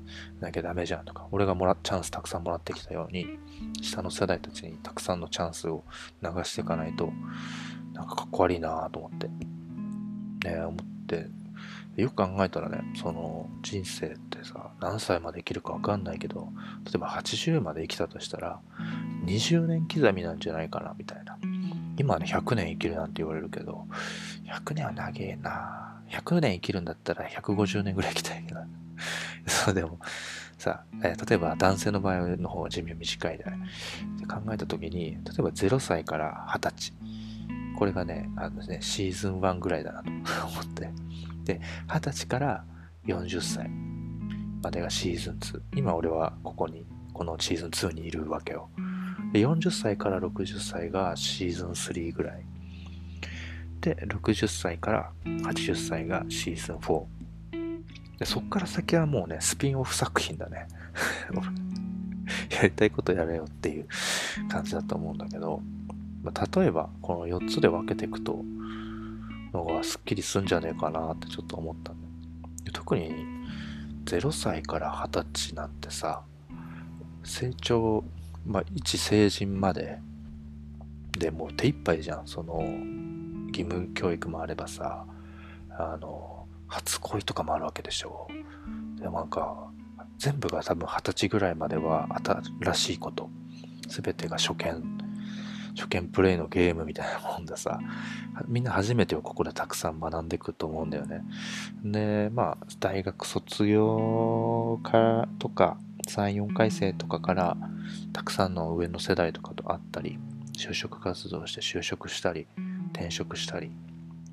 [0.40, 3.38] なきゃダメじゃんとか、俺がもらチャンスたくさんもらってきたように、
[3.80, 5.84] 下の世代たちにたくさんのチャンスを
[6.22, 7.10] 流していかないと、
[7.94, 9.28] なんかかっこ悪いなと思って、
[10.50, 11.30] ね、思って、
[11.96, 16.52] よく考えたらね、その人生ってさ、何歳まで生きるかわかんないけど、
[16.84, 18.60] 例えば80まで生きたとしたら、
[19.26, 21.38] 20年刻みなんじゃないかな、みたいな。
[21.98, 23.86] 今ね、100年生きるなんて言われるけど、
[24.46, 28.60] 100年は長えな100年生きるんだったら150年ぐらい生きたいけど。
[29.46, 29.98] そうでも、
[30.58, 36.92] さ、えー、例えば男性の場合の方が寿命短いで、考えた時に、例えば0歳から20歳。
[37.78, 40.10] これがね、あのね、シーズン1ぐらいだなと
[40.48, 40.90] 思って。
[41.44, 42.64] で、20歳から
[43.06, 43.68] 40歳
[44.62, 45.60] までがシーズン2。
[45.76, 48.70] 今俺はここに、このシーズン2にいるわけよ。
[49.32, 52.44] で、40歳から60歳がシーズン3ぐらい。
[53.80, 57.04] で、60歳から80歳がシーズン4。
[58.18, 60.66] でそっから先はもうね、スピンオフ作品だね。
[62.50, 63.86] やりたいことやれよっていう
[64.48, 65.60] 感じだと思うんだけど、
[66.22, 68.44] まあ、例えばこの4つで分けていくと、
[69.52, 72.06] のがすっきりすんじゃねえかなってちょっと思ったんで。
[72.72, 73.10] 特に
[74.04, 76.22] 0歳から20歳なんてさ、
[77.22, 78.04] 成長、
[78.46, 79.98] まあ一成人まで
[81.18, 82.26] でもう手一杯じゃん。
[82.26, 82.62] その
[83.48, 85.06] 義務教育もあればさ、
[85.70, 88.28] あの、初恋とかもあるわけでしょ。
[89.00, 89.70] でもなんか
[90.18, 92.08] 全部が多分二十歳ぐらいまでは
[92.62, 93.30] 新しいこと。
[93.88, 94.82] 全てが初見
[95.76, 97.78] 初見プレイのゲームみたいなもんでさ。
[98.48, 101.22] みんな初めてをここでたくさん学んでいくと思うんだよね。
[101.82, 107.56] でまあ大学卒業からとか34回生とかから
[108.12, 110.18] たくさんの上の世代とかと会ったり
[110.56, 112.46] 就職活動して就職したり
[112.92, 113.70] 転職したり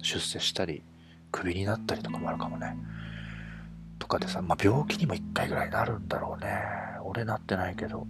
[0.02, 0.84] 出世したり
[1.32, 2.78] クビになったりとかもあるかもね。
[3.98, 6.52] とかでさ、まあ、病気にも1回ぐらいなるんだろうね。
[7.04, 8.06] 俺なってないけど。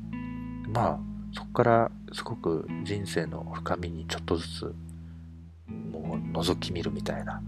[0.67, 0.99] まあ、
[1.33, 4.75] そっからすごく人生の深みにちょっとずつ、
[5.91, 7.41] もう覗き見るみたいな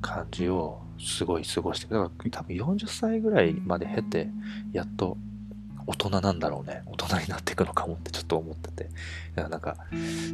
[0.00, 4.28] 感じをすごい過ごしてだから多分40歳ぐらいまで経て、
[4.72, 5.16] やっと
[5.86, 6.82] 大人なんだろうね。
[6.86, 8.90] 大人になっていくのかもってちょっと思ってて。
[9.36, 9.76] なんか、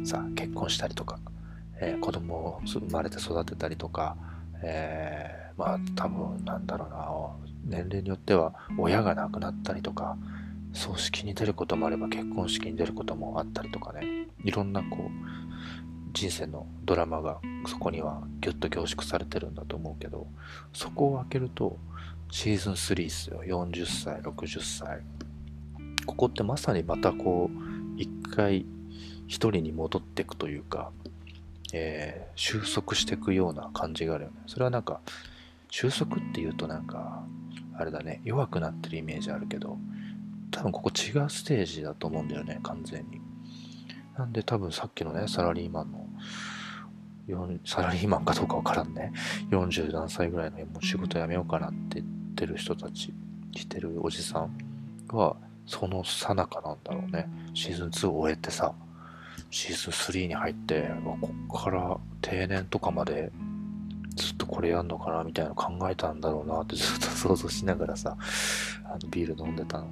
[0.05, 1.19] さ、結婚したりとか、
[1.79, 4.15] えー、子供を生まれて育てたりとか、
[4.63, 10.17] えー、まあ多分なんだろうな年齢によっては親が亡くなったりとか
[10.73, 20.27] 葬式に出ることもあれば結婚式に出ることもあったりとかねいろんなこう人生のドラマがそこにはギュッと凝縮されてるんだと思うけど
[20.71, 21.77] そこを開けると
[22.31, 25.01] シーズン3っすよ40歳60歳
[26.05, 28.65] ここってまさにまたこう一回
[29.27, 30.91] 一人に戻っていくというか
[31.73, 34.37] えー、収束していくような感じがあるよね。
[34.45, 35.01] それはなんか、
[35.69, 37.25] 収束っていうとなんか、
[37.75, 39.77] あれだね、弱くなってるイメージあるけど、
[40.51, 43.19] 多分ここ違うステージだと思うんだよね、完全に。
[44.15, 46.07] なんで多分さっきのね、サラリーマンの
[47.65, 49.11] サラリーマンかどうかわからんね。
[49.49, 53.11] 40何歳ぐらいのもう仕事辞めようかなって言ってる人たち、
[53.51, 54.55] 来てるおじさん
[55.07, 57.27] は、そのさなかなんだろうね。
[57.53, 58.73] シーズン2を終えてさ、
[59.49, 59.93] シーズン
[60.25, 60.89] 3に入って、
[61.21, 63.31] こっから定年とかまで
[64.15, 68.17] ずっとこれやんのかなみたいなの考えたんだろうなってずっと想像しながらさ、
[68.85, 69.87] あのビール飲んでたの。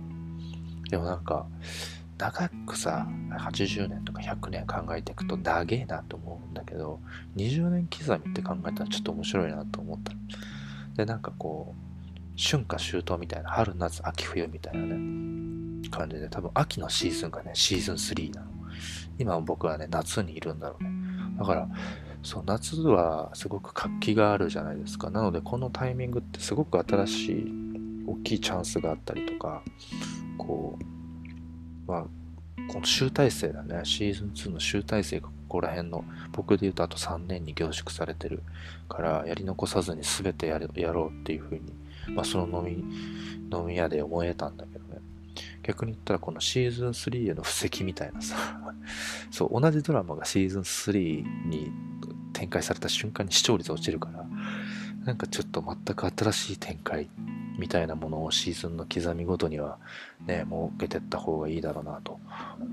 [0.90, 1.48] でもなんか、
[2.18, 7.00] 長くさ、80年とか100年考えていくと長えなと思うんだけど、
[7.36, 10.14] 20年刻みって考えたらちょっと面白いなと思った。
[10.96, 11.92] で、なんかこう、
[12.38, 14.96] 春夏秋冬みたいな、春夏秋冬みたいなね、
[15.92, 18.48] 感じで、多分秋のシーズンがね、シーズン3なの。
[19.20, 20.90] 今僕はね、夏にいるんだろうね。
[21.38, 21.70] だから、
[22.24, 25.10] そう、夏はすごく活気があるじゃないですか。
[25.10, 27.52] なので、このタイミングってすごく新しい、
[28.08, 29.64] 大きいチャンスがあったりとか、
[30.38, 30.78] こ
[31.88, 32.04] う、まあ、
[32.72, 33.82] この集大成だね。
[33.84, 38.44] シーズン2の集大成がここら辺の、僕で言うとあと3年に凝縮されてる
[38.88, 41.62] から、やり残さずに全てやるやろうっていうふうに、
[42.10, 42.84] まあ、その飲み、
[43.52, 44.81] 飲み屋で思えたんだけど。
[45.64, 48.36] 逆に言ったらこのシーズン3への布石みたいなさ、
[49.32, 51.72] そう、同じドラマがシーズン3に
[52.34, 54.26] 展開された瞬間に視聴率落ちるから、
[55.06, 57.10] なんかちょっと全く新しい展開
[57.58, 59.78] みたいなものをシーズンの刻みごとには
[60.26, 62.20] ね、設けてった方がいいだろうなと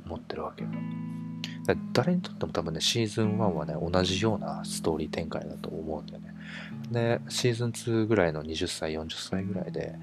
[0.07, 0.70] 思ってるわけよ。
[1.92, 6.35] 誰にとっても多分ね、シーズン1はね、同じようなストーリー展開だと思うんだよね。
[6.90, 9.94] で、シーズン2ぐらいの20歳、40歳ぐらいで、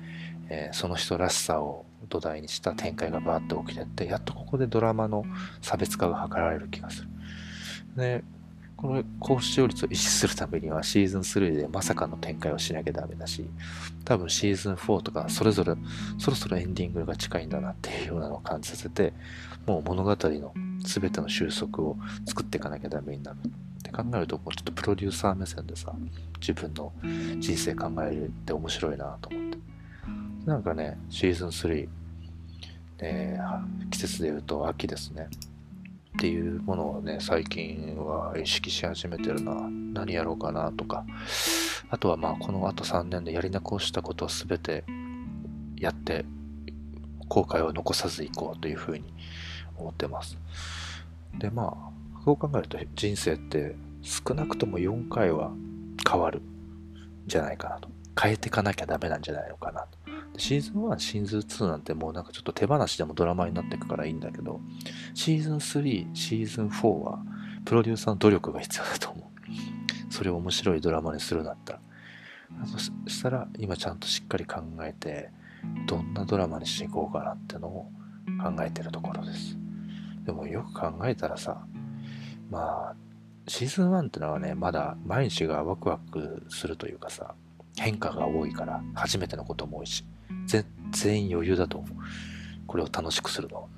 [0.50, 5.26] えー、その人らしさを土台にした展開がバーって起きてって、やっとここでドラマの
[5.62, 7.10] 差別化が図られる気がする。
[7.96, 8.24] で、
[8.76, 13.46] この高視聴率を維持するためにはシーズン3でまさかの展開をしなきゃダメだし、
[14.04, 15.76] 多分シーズン4とかそれぞれ
[16.18, 19.14] そろそろエンディングが近いんだなっていうようなのを感じさせて、
[19.66, 23.38] もう物語の全ての収束を作っていかなきゃダメになる。
[23.38, 25.94] って考えると、もうちょっとプロデューサー目線でさ、
[26.40, 26.92] 自分の
[27.40, 29.58] 人生考えるって面白いなと思って。
[30.46, 31.90] なんかね、シーズン3、
[33.00, 35.28] えー、季節で言うと秋ですね。
[36.18, 39.54] っていうものをね、最近は意識し始めてるな。
[39.94, 41.04] 何やろうかなとか。
[41.90, 44.84] あとはまあ、このあと3年でやり残したことを全て
[45.78, 46.26] やって、
[47.28, 49.04] 後悔を残さずいこうというふうに
[49.78, 50.38] 思ってます。
[51.40, 55.52] で、まあ、そう考えると人生って少なくとも4回は
[56.08, 56.44] 変わるん
[57.26, 57.95] じゃないかなと。
[58.20, 60.40] 変えていかなきゃダメなんじゃないのかなと。
[60.40, 64.60] シーズン1、シーズン2なんてもうなんかちょっと手放しでもドラマになっていくからいいんだけど、
[65.14, 67.20] シーズン3、シーズン4は
[67.66, 70.14] プロデューサーの努力が必要だと思う。
[70.14, 71.80] それを面白いドラマにするんだったら。
[72.66, 75.30] そしたら今ちゃんとしっかり考えて、
[75.88, 77.92] どんなドラマにしていこうかなってのを
[78.42, 79.58] 考えてるところです。
[80.24, 81.66] でもよく考えたらさ、
[82.50, 82.96] まあ、
[83.48, 87.36] シーズン1ってのはね、まだ毎日がワクワクするというかさ、
[87.78, 90.06] 変化が多いから、初めてのことも多いし、
[90.92, 91.98] 全員余裕だと思う。
[92.68, 93.60] これを楽しくするの。
[93.60, 93.70] も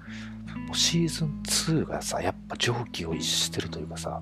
[0.74, 4.22] うシーズン2がさ、やっぱ常軌を逸してるというかさ、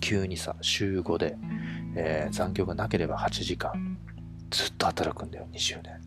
[0.00, 1.36] 急にさ、週5で、
[1.94, 3.98] えー、残業がなければ8時間、
[4.50, 6.02] ずっと働くんだよ、20年。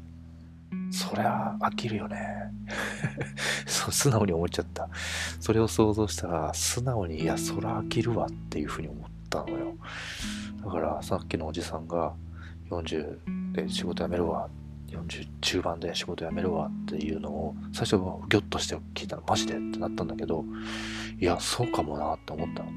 [0.92, 2.18] そりゃ飽きるよね。
[3.66, 4.90] そう、素直に思っちゃった。
[5.40, 9.76] それを想像したら、素直に、いや、そりゃ飽きるわっていうふうに思ったのよ。
[10.64, 12.14] だから、さっきのおじさんが、
[12.70, 14.50] 40で仕事辞めるわ。
[14.90, 19.54] 40中盤で仕事辞めるわっていうのを最初はギョッとして聞いたらマジで？
[19.54, 20.46] ってなったんだけど
[21.20, 22.70] いやそうかもなって思ったの。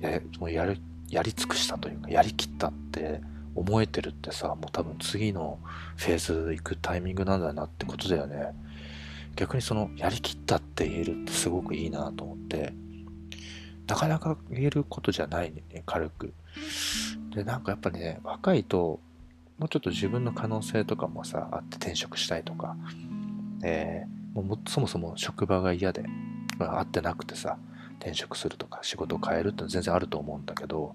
[0.00, 3.20] やもうやるやり尽くしたというかやりきったって
[3.54, 5.58] 思えてるってさもう多分次の
[5.96, 8.54] フェーズ行くタイミングなんだなってことだよね。
[9.36, 12.72] 逆にそのやりきったって言えるってすごくいいなと思って。
[13.86, 16.34] なかなか言えることじゃないね軽く。
[17.34, 19.00] で、なんかやっぱりね、若いと、
[19.58, 22.76] もうちょっと自分の可能性とかもさ、あって転職したいとか、
[23.62, 26.04] えー、もうそもそも職場が嫌で、
[26.58, 27.58] まあ、ってなくてさ、
[27.98, 30.94] 転職するとか仕事を変えるって全然あると思うんだけど、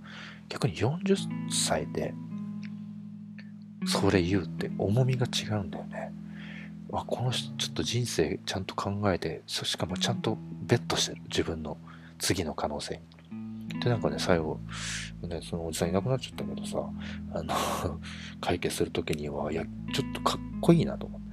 [0.50, 1.18] 逆に40
[1.50, 2.14] 歳で、
[3.86, 6.14] それ言うって重みが違うんだよね。
[6.94, 11.22] あ、この人ちょっと人生ちゃんと考えて、しかもちゃんとベットしてる。
[11.24, 11.78] 自分の
[12.20, 13.02] 次の可能性に。
[13.84, 14.60] で、なんかね、最後、
[15.22, 16.90] ね、そのおじさんいなくなっちゃったけどさ、
[17.34, 17.54] あの
[18.40, 19.64] 解決するときには、いや、
[19.94, 21.28] ちょっとかっこいいなと思って。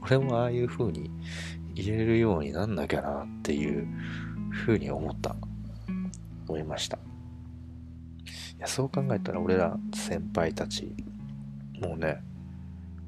[0.02, 1.10] 俺もああいう風に
[1.74, 3.86] 入れるようになんなきゃなっていう
[4.52, 5.36] 風に思った。
[6.48, 6.96] 思いました。
[6.96, 7.00] い
[8.58, 10.94] や、そう考えたら俺ら先輩たち、
[11.80, 12.22] もうね、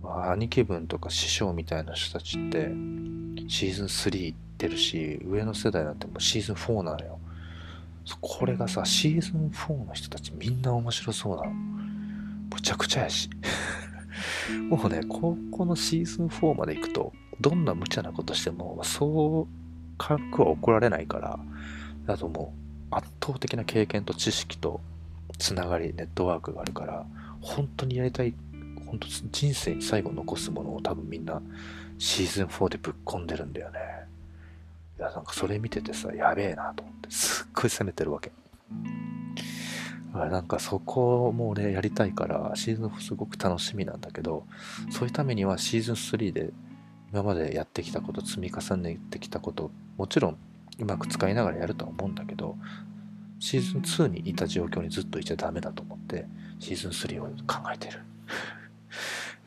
[0.02, 2.70] 兄貴分とか師匠みたいな人たちって、
[3.48, 7.18] シーズン3行ってるし、上の世代なんてもうシーズン4なのよ。
[8.20, 11.50] これがさ、シーズン4の人たちみんな面白そうなの。
[11.50, 13.30] むちゃくちゃやし。
[14.68, 21.38] もうね、ここのシーズン4まで行くと、どんな無茶なことしても、そう軽くは怒られないから、
[22.06, 22.52] あとも
[22.90, 24.80] う圧倒的な経験と知識と
[25.38, 27.06] つながり、ネットワークがあるから、
[27.40, 28.34] 本当にやりたい、
[28.86, 31.40] 本当人生に最後残すものを多分みんな
[31.98, 33.78] シーズン4でぶっ込んでるんだよね。
[34.98, 38.32] いや、なんかそれ見ててさ、やべえなと思って、すっごい攻めてるわけ。
[40.12, 44.44] なんかそこも俺やりたいからシーズン4すごく楽しみなんだけど
[44.90, 46.50] そういうためにはシーズン3で
[47.10, 50.38] 今までやってきたこと積み重ねてきたこともちろん
[50.78, 52.56] うまく使いながらやるとは思うんだけど
[53.38, 56.26] シーズン2にいた状況にずっといちゃダメだと思って
[56.58, 58.00] シーズン3を考えてる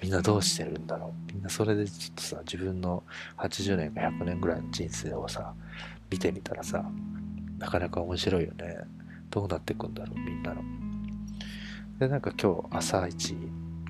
[0.05, 1.33] みんなどうしてるんだろう？
[1.33, 3.01] みんなそれでちょっとさ自分の
[3.37, 5.53] 80年か100年ぐらいの人生をさ
[6.11, 6.85] 見てみたらさ
[7.57, 8.77] なかなか面白いよね。
[9.31, 10.61] どうなってくんだろう、みんなの。
[11.99, 13.35] で、なんか今日朝一、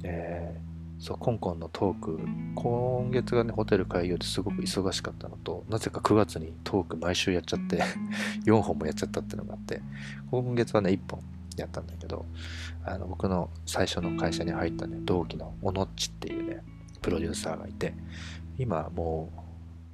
[0.04, 2.20] えー、そう、コンコンのトーク、
[2.56, 7.84] 今月がね、ホテル開業ですごく忙しかったのと、なぜか9月にトーク毎週やっちゃって
[8.46, 9.82] 4本もやっちゃったっていうのがあって、
[10.32, 11.22] 今月はね、1本。
[11.62, 12.26] やったんだけど、
[12.84, 16.64] あの、僕の最初の会社に入ったね、同期のおのっちっていうね、
[17.02, 17.94] プロデューサーがいて、
[18.58, 19.30] 今も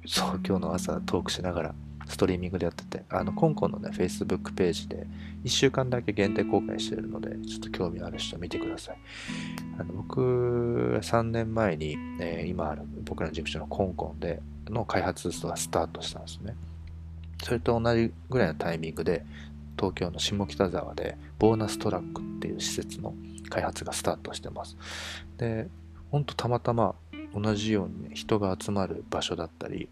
[0.04, 1.74] う、そう、今日の朝トークしながら、
[2.08, 5.06] ストリーミングでやってて、あの、コンコンのね、Facebook ページで
[5.44, 8.96] 1週間だけ限定公開してるので、ちょっと興味ある人見てください。
[9.78, 16.56] あの僕、3年前に、えー、今ある僕らの事務所のコンコンでの開発ストがスタートしたんですね。
[17.42, 19.24] それと同じぐらいのタイミングで、
[19.82, 23.14] 東京の下北沢でボーナストラックっていう施設の
[23.48, 24.76] 開発がスタートしてます。
[25.38, 25.66] で、
[26.12, 26.94] ほんとたまたま
[27.34, 29.88] 同じように、ね、人が集まる場所だったり、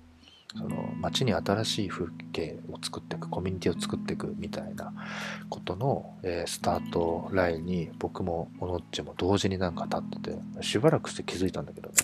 [0.56, 4.92] その街に新しい風景を作っていくコミュニティを作っていくみたいな
[5.48, 11.94] ことの、えー、スタートラインに僕もおのっちも同時になんか立っててしばらくして気づいたんだけどね。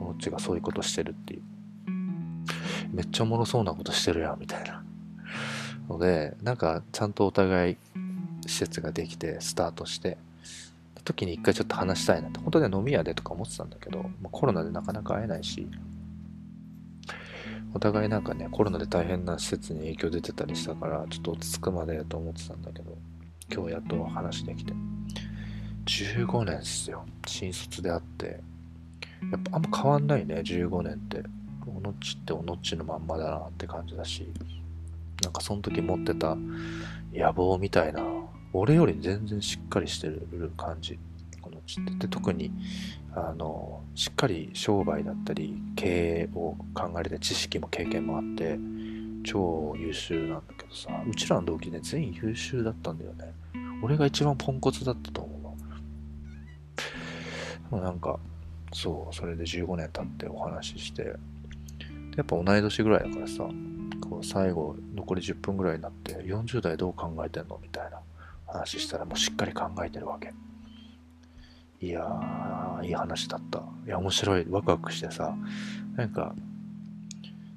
[0.00, 1.42] おのっちがそういうことしてるっていう。
[2.92, 4.85] めっちゃおもろそうなことしてるやんみたいな。
[5.88, 7.76] のでなんかちゃんとお互い
[8.46, 10.18] 施設ができてスタートして
[11.04, 15.68] 時に一回ちょっと話したいなって本当に飲み屋でとか思ってたんだけど、まあ、コロナでなかなか会えないし
[17.76, 22.96] お互いなんかね、コロナで大変な施設に影響出てたりしたから、ちょっと落ち着くまでと思ってたんだけど、
[23.52, 24.72] 今日やっと話できて。
[25.84, 27.04] 15年っすよ。
[27.26, 28.40] 新卒であって。
[29.30, 31.22] やっぱあんま変わんないね、15年って。
[31.66, 34.26] おのっちっておのっちのまんまだなって感じだし、
[35.22, 36.36] なんかその時持ってた
[37.12, 38.02] 野望みたいな、
[38.52, 40.98] 俺より全然しっかりしてる感じ。
[41.40, 42.50] このちって特に
[43.14, 48.58] あのしっかり商売だったり経営を考えて知識も経験もあって
[49.24, 53.32] 超優秀なんだけどさうちらの同期ね全員優秀だったんだよね
[53.82, 55.36] 俺が一番ポンコツだったと思う
[57.70, 58.18] でもなんか
[58.72, 61.02] そうそれで15年経ってお話しして
[62.16, 63.44] やっぱ同い年ぐらいだからさ
[64.16, 68.00] こう最後残り10分ぐらいになって40代どう考えてんのみたいな
[68.46, 70.32] 話したらもうしっかり考えてるわけ
[71.82, 73.62] いやー、いい話だった。
[73.86, 74.46] いや、面白い。
[74.48, 75.36] ワクワクしてさ、
[75.94, 76.34] なんか、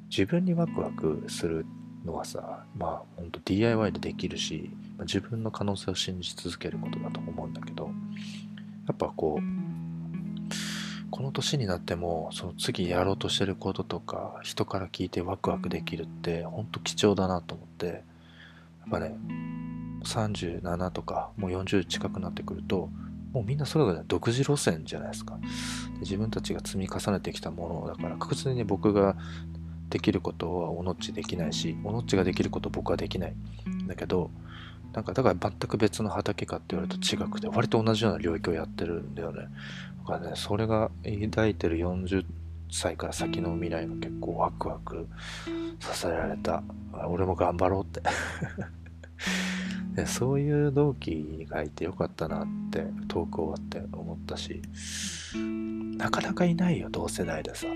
[0.09, 1.65] 自分にワクワクする
[2.03, 9.68] のはさ、まあ、ほんと DIY でできるし、まあ、自分の可能性を信じ続けることだと思うんだけど、やっぱこう、
[11.11, 16.65] この年になっても、その次やろうとしてることとか、人から聞いてワクワクできるって、ほん。
[16.65, 18.03] と貴重だなと思って、やっ
[18.91, 19.15] ぱね、
[20.03, 22.89] 37とか、もう40近くなってくると、
[23.33, 25.37] もうみんなそれぞれ独自路線じゃないですか。
[25.93, 29.15] で自分たちが積み重ねてきたものだから確実に僕が
[29.89, 33.35] できることはおのっちできないしおのっちができること僕はできない。
[33.87, 34.31] だけど
[34.93, 39.43] なんかだから全く別の畑かって言われると違くて割と同じような領域をやってるんだよね。
[39.43, 39.49] だ
[40.09, 40.89] かねそれが
[41.31, 42.25] 抱いてる40
[42.71, 45.07] 歳から先の未来が結構ワクワク
[45.79, 46.63] させられた。
[47.07, 48.01] 俺も頑張ろうって。
[50.05, 54.61] そういう同期がいてよかったなってトーク終わって思ったし
[55.97, 57.67] なかなかいないよ同世代でさ。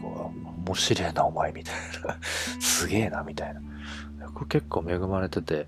[0.00, 1.74] こう面白いなお前みたい
[2.06, 2.16] な。
[2.60, 3.60] すげえなみたいな。
[4.26, 5.66] 僕結構恵まれてて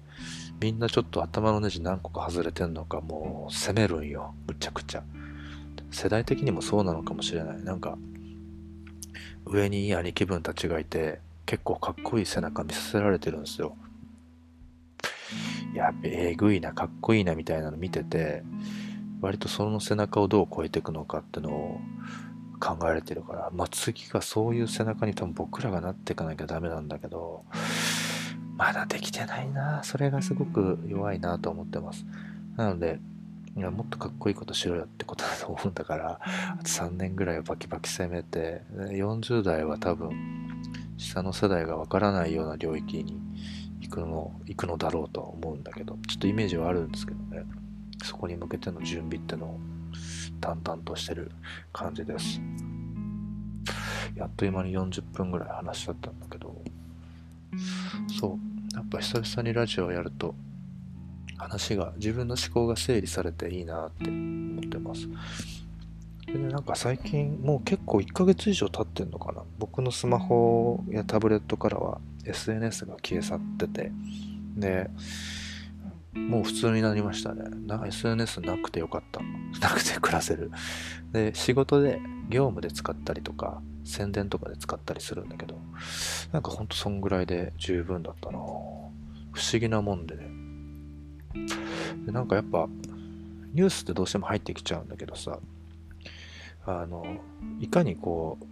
[0.60, 5.02] みんなちょっと頭のネジ何個か外れてんのかもう攻めるんよむちゃくちゃ。
[5.94, 7.96] 世代的にもそうなのかもしれないなんか
[9.46, 13.76] 上に兄貴分たちがいて結構かっこいい背中見させられてるんですよ
[15.74, 18.44] やべえぐいな、かっこいいなみたいなの見てて、
[19.20, 21.80] 割とその背中をどう超えていくのかってのを
[22.60, 27.44] 考えられてるから、まあ次がそういう背中に多分僕らがなっていかなきゃダメなんだけど、
[28.56, 29.82] まだできてないな。
[29.82, 32.06] それがすごく弱いなと思ってます。
[32.56, 33.00] なので、
[33.56, 40.10] いやもっとかっこいいことしろよってことだと思うんだから、あと3年ぐらいバキバキ攻めて、40代は多分、
[40.96, 43.20] 下の世代がわからないような領域に
[43.80, 47.44] 行くの、行くのだろうとは思うんだけど、ちょっとイメージはあるんですけどね。
[48.02, 49.60] そこに向けての準備ってのを
[50.40, 51.30] 淡々としてる
[51.72, 52.40] 感じです。
[54.16, 56.60] やっと今に40分ぐらい話しちゃったんだけど、
[58.20, 58.38] そ
[58.72, 60.34] う、やっぱ久々にラジオをやると、
[61.36, 65.08] 話が、自分の思考が整理されていいなって思ってます。
[66.26, 69.42] でね、なんか最近、もう結構1ヶ月以上経ってんのかな。
[69.58, 73.92] 僕のスマホやタブレットからは SNS が消え去ってて、
[74.56, 74.90] で、
[76.14, 77.44] もう普通になりましたね。
[77.66, 79.20] な SNS なくてよかった。
[79.60, 80.50] なくて暮らせる。
[81.12, 85.58] で、仕事で業務で使ったりとか、宣伝とかで使ったりするんだけど、
[86.32, 90.33] なんかほんとそんぐらいで十分だったな不思議なもんでね。
[92.06, 92.68] でなんかやっぱ、
[93.52, 95.38] ニュースってどうしても入ってきちゃうんだけどさ、
[96.66, 97.04] あの、
[97.60, 98.46] いかにこう、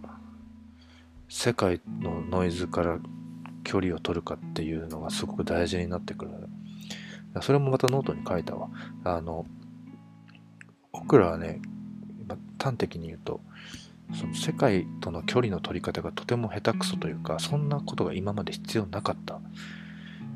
[1.29, 2.99] 世界のノイズから
[3.63, 6.31] 距離を取るかっていうのがすごく大事になってくる。
[7.41, 8.69] それもまたノートに書いたわ。
[9.03, 9.45] あの、
[10.91, 11.59] 僕らはね、
[12.59, 13.41] 端的に言うと、
[14.13, 19.39] その世界との距離の取り方がとても下手くそというか、そんなことが今まで必要なかった。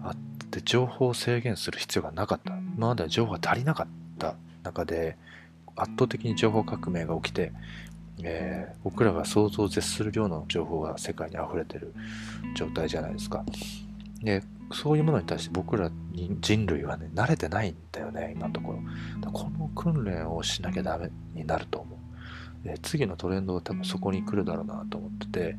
[0.04, 0.16] あ
[0.48, 2.54] って情報を制限する必要がなかった。
[2.76, 3.88] 今まで情報が足りなかっ
[4.18, 5.18] た中で、
[5.76, 7.52] 圧倒的に情報革命が起きて、
[8.24, 11.94] えー、僕らが想像を絶する量の情報が世界に溢れてる
[12.56, 13.44] 状態じゃないですか。
[14.24, 14.42] で、
[14.72, 19.32] そういうものに対して僕ら人類はね、慣れてないんだよね、今のところ。
[19.32, 22.68] この訓練をしなきゃダメになると思う。
[22.68, 25.54] で次のトレンドは多分そこに来るだろうなと思ってて、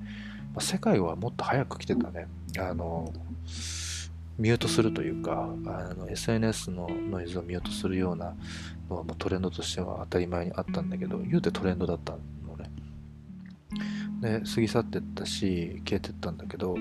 [0.53, 2.26] まあ、世界はもっと早く来てたね。
[2.59, 3.12] あの、
[4.39, 8.34] ミュートするというか、あの SNS のノイズをミュートするような
[8.89, 12.12] のはもうトレンドとしては当たり前にあったんだけど、言うてトレンドだった
[12.47, 12.70] のね。
[14.20, 16.76] で過ぎ去ってったし消えてったんだけど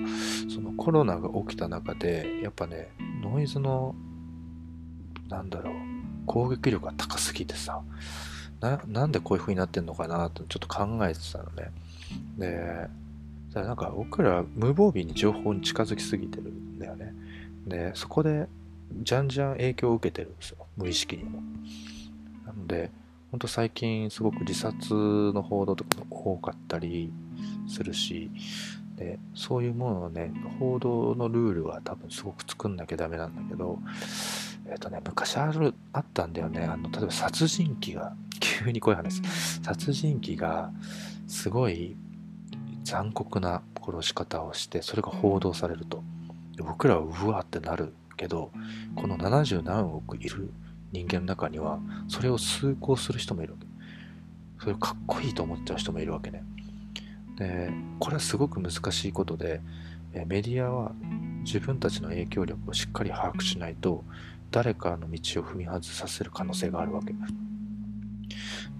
[0.52, 2.88] そのコロナが起きた中でやっぱね
[3.22, 3.94] ノイズの
[5.28, 5.74] なんだろう
[6.26, 7.80] 攻撃力が高すぎてさ
[8.60, 11.70] ななんでこういう風になってんのかなとちょっと考えてたのね。
[12.38, 12.88] で
[13.50, 17.14] だからなんか僕ら無防備に情報に近づきすぎてるんだよね。
[17.68, 18.48] でそこで
[19.02, 21.42] じゃんじゃん影響を受けてるんですよ無意識にも
[22.46, 22.90] なので
[23.30, 27.12] ほんと最近すごく自殺の報道とかも多かったり
[27.68, 28.30] するし、
[28.96, 33.78] でそういうものをね、報道のルールは多分すごく作んなきゃダメなんだけど、
[34.66, 36.64] えっ、ー、とね、昔ある、あったんだよね。
[36.64, 39.22] あの、例えば殺人鬼が、 急にこういう話、
[39.62, 40.72] 殺人鬼が
[41.26, 41.96] すごい
[42.84, 46.02] 残酷な殺し方をして、それが報道されると。
[46.62, 48.50] 僕らはうわってなるけど、
[48.96, 50.50] この70何億いる
[50.92, 53.66] 人間の中には、それを崇高する人もいるわけ。
[54.60, 56.42] それをかっこいいと思っちゃう人もいるわけね。
[57.38, 59.60] でこれはすごく難しいことで
[60.12, 60.92] メディアは
[61.44, 64.04] 自分たちの影響力をしっかり把握しないと
[64.50, 67.14] 誰かの道を踏み外させる可能性があるわけ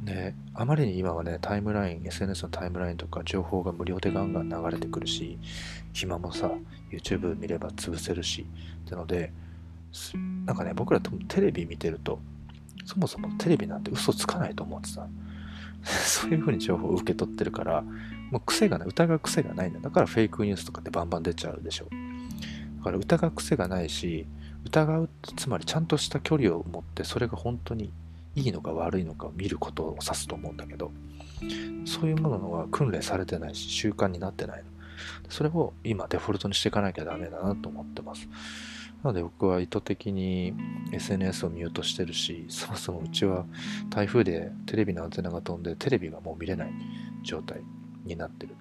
[0.03, 5.39] であまりに今はねタイムライン SNS のタイムラインとか情報が無料でガンガン流れてくるし
[5.93, 6.51] 暇もさ
[6.91, 8.47] YouTube 見れば潰せるし
[8.86, 9.32] ってので
[10.47, 12.20] なんかね僕らテレビ見てると
[12.84, 15.07] そもそもテレビなんて嘘つかないと思ってた
[15.82, 17.84] そういう風に情報を受け取ってるから
[18.30, 19.80] もう癖がない、疑う癖がないんだ。
[19.80, 21.86] だからフェイクニュースとかってバンバン出ちゃうでしょ。
[22.78, 24.26] だから疑う癖がないし、
[24.64, 27.91] 疑うつまりちゃんとした距離を持ってそれが本当に
[28.34, 30.91] いいのか悪いのかを見ることを指すと思うんだけど、
[31.86, 34.64] そういうものは訓練されてないし、習慣になってないの。
[35.28, 38.28] それを今デフォルトにしていかなきゃダメだなと思ってます。
[39.03, 40.55] なので僕は意図的に
[40.92, 43.46] SNS をミュートしてるし、そもそもうちは
[43.90, 46.72] 台風でテレビのアンテナが飛んでテレビがもう見れない
[47.22, 47.62] 状態
[48.05, 48.57] になってる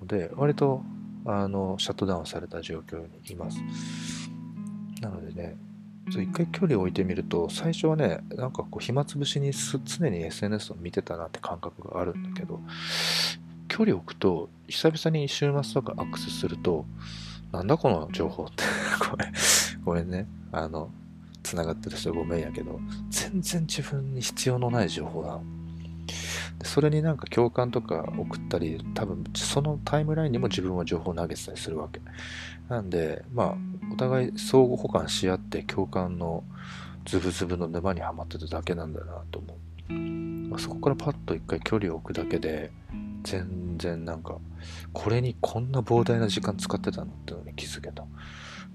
[0.00, 0.82] ので、割と、
[1.24, 3.58] あの、シャットダウンされた状況にいます。
[5.00, 5.56] なのでね、
[6.08, 12.60] 一回距離を置いてみると、最初はね、なんかこう、暇つぶしに常に SNS を見てたなって感覚があるんだけど、
[13.74, 16.86] 距離を置くと、久々に週末とかアクセスすると、
[17.50, 18.62] なんだこの情報って
[19.10, 19.32] ごめん、
[19.84, 20.28] ごめんね。
[20.52, 20.92] あの、
[21.42, 22.78] 繋がってる人ごめんやけど、
[23.10, 25.42] 全然自分に必要のない情報なの。
[26.62, 32.00] それになんか共感とか送ったり、多分そのタイムラインにも自分は情報を投げてたりするわけ。
[32.68, 33.54] なんで、まあ、
[33.92, 36.44] お互い相互補完し合って共感の
[37.06, 39.58] ズブズブの沼にはまってただけなんだなと思
[39.90, 39.92] う。
[40.48, 42.70] まあ、そこからパッと一回距離を置くだけで、
[43.24, 44.38] 全然なんか、
[44.92, 48.04] これにこんな膨大な時間使ってたのってのに気づけた。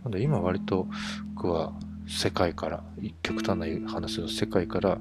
[0.04, 0.88] なんで今割と
[1.36, 1.74] 僕は
[2.08, 2.84] 世界から
[3.22, 4.98] 極端な話する世界から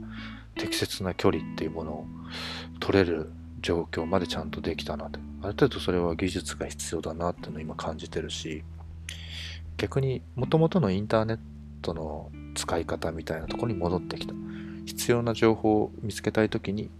[0.56, 2.06] 適切な距離っていうものを
[2.80, 3.30] 取れる
[3.60, 8.62] 状況までちゃんとできたなってある程度それは技術が必要だなっていうのを今感じてるし
[9.76, 11.38] 逆にもともとのインターネッ
[11.82, 14.34] トの使い方みたいなとこに戻ってきた
[14.84, 16.90] 必要な情報を見つけたい時に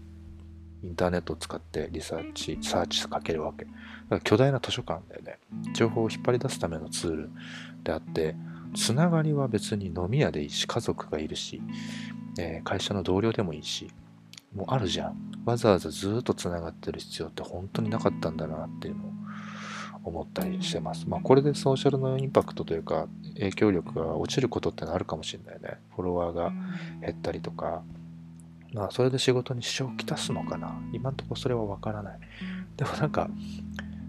[0.83, 3.75] インターネットを使ってリサーチサーチかけるわけだか
[4.11, 5.39] ら巨大な図書館だよね
[5.73, 7.29] 情報を引っ張り出すためのツール
[7.83, 8.35] であって
[8.75, 11.61] つながりは別に飲み屋でいいし家族がいるし、
[12.39, 13.89] えー、会社の同僚でもいいし
[14.53, 15.15] もうあるじゃん
[15.45, 19.09] わざわざずっとつながってる必要って本当になかったんだなっていうのを
[20.03, 21.07] 思ったりしてます。
[21.07, 25.79] まあこれでソーシャルのインパクトというか影響力が落ちることってのあるかもしれないね。
[25.95, 26.51] フォロワーが
[27.01, 27.83] 減ったりとか、
[28.73, 30.79] まあそれで仕事に支障をきたすのかな。
[30.93, 32.19] 今んとこそれはわからない。
[32.77, 33.29] でもなんか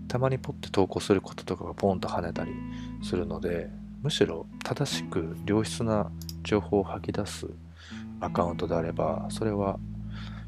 [0.09, 2.53] たまにポッて投稿することとかがポンと跳ねたり
[3.03, 3.71] するので、
[4.03, 6.11] むしろ正しく良質な
[6.43, 7.47] 情報を吐き出す
[8.21, 9.79] アカウントであれば、それは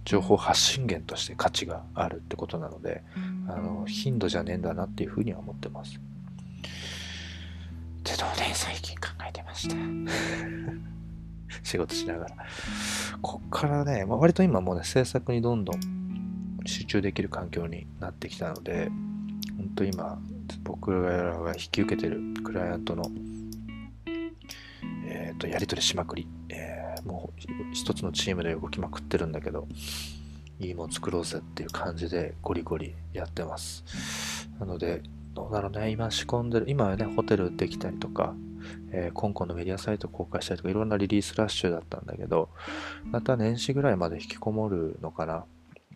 [0.04, 3.02] 情報発信源として価値があるってことなので、
[3.48, 5.96] あの頻度じゃねえんだなっていうふうには思ってます。
[5.96, 6.00] っ
[8.02, 9.76] てのをね、最近考えてました。
[11.62, 12.36] 仕事しながら。
[13.22, 15.80] こっからね、まあ、割と今もうね、制作にどんどん
[16.66, 18.90] 集中できる環境になってきたので、
[19.56, 20.20] 本当今、
[20.64, 23.04] 僕らが引き受けてるクライアントの、
[25.06, 27.42] えーと、やり取りしまくり、えー、もう
[27.72, 29.68] 一つのチームで動きまくってるんだけど、
[30.58, 34.48] いいもん作ろうぜっていう感じでゴリゴリやってます。
[34.58, 35.00] なので、
[35.34, 38.34] どうだろうね、今仕込んでる、今はね、ホテルできたりとか、
[38.90, 42.50] えー、香港のメディアサイト公開したりとか、いろんなリリースラッシュだったんだけど、
[43.04, 45.44] また年始ぐらいまで引きこもるのかな。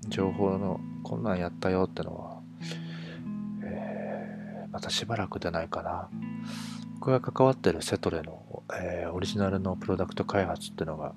[0.08, 2.40] 情報の、こんなんやったよってのは、
[3.62, 6.08] えー、またしばらく出ないかな。
[6.98, 11.14] 僕が関わってるセトレの、えー、オリジナルのプロダクト開発っていうのが、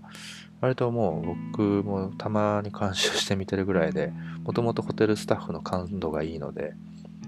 [0.62, 4.12] 割ともう僕もたまに監修してみてるぐらいで、
[4.44, 6.74] もともとホテルスタッフの感度がいいので、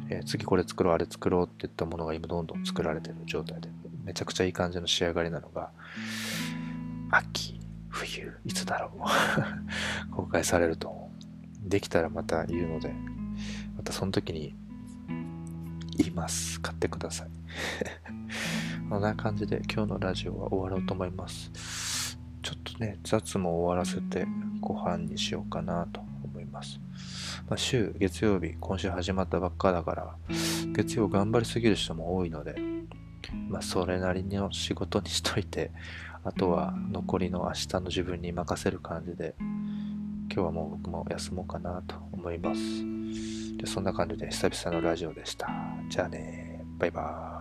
[0.10, 3.70] えー、次これ作ろう、あれ作ろうっていったものが今どんどん作られてる状態で、
[4.04, 5.72] めちゃくちゃいい感じの仕上がりなのが、
[7.12, 9.02] 秋、冬、いつだろう
[10.16, 11.10] 公開されると
[11.62, 12.94] できたらまた言うので、
[13.78, 14.56] またその時に
[15.98, 16.60] 言います。
[16.62, 17.30] 買ってください。
[18.90, 22.18] こんな感じで今日のラジオは終わろうと思います。
[22.42, 24.26] ちょっとね、雑も終わらせて
[24.60, 26.80] ご飯にしようかなと思います。
[27.48, 30.16] まあ、週、月曜日、今週始まったばっかだから、
[30.74, 32.56] 月曜頑張りすぎる人も多いので、
[33.50, 35.72] まあ、それなりの仕事にしといて、
[36.24, 42.62] あとは残りの明日の自分に任せる感じで、今日はもう僕も休もうかなと思います。
[43.58, 45.50] でそんな感じで久々のラジオでした。
[45.90, 47.41] じゃあね、バイバ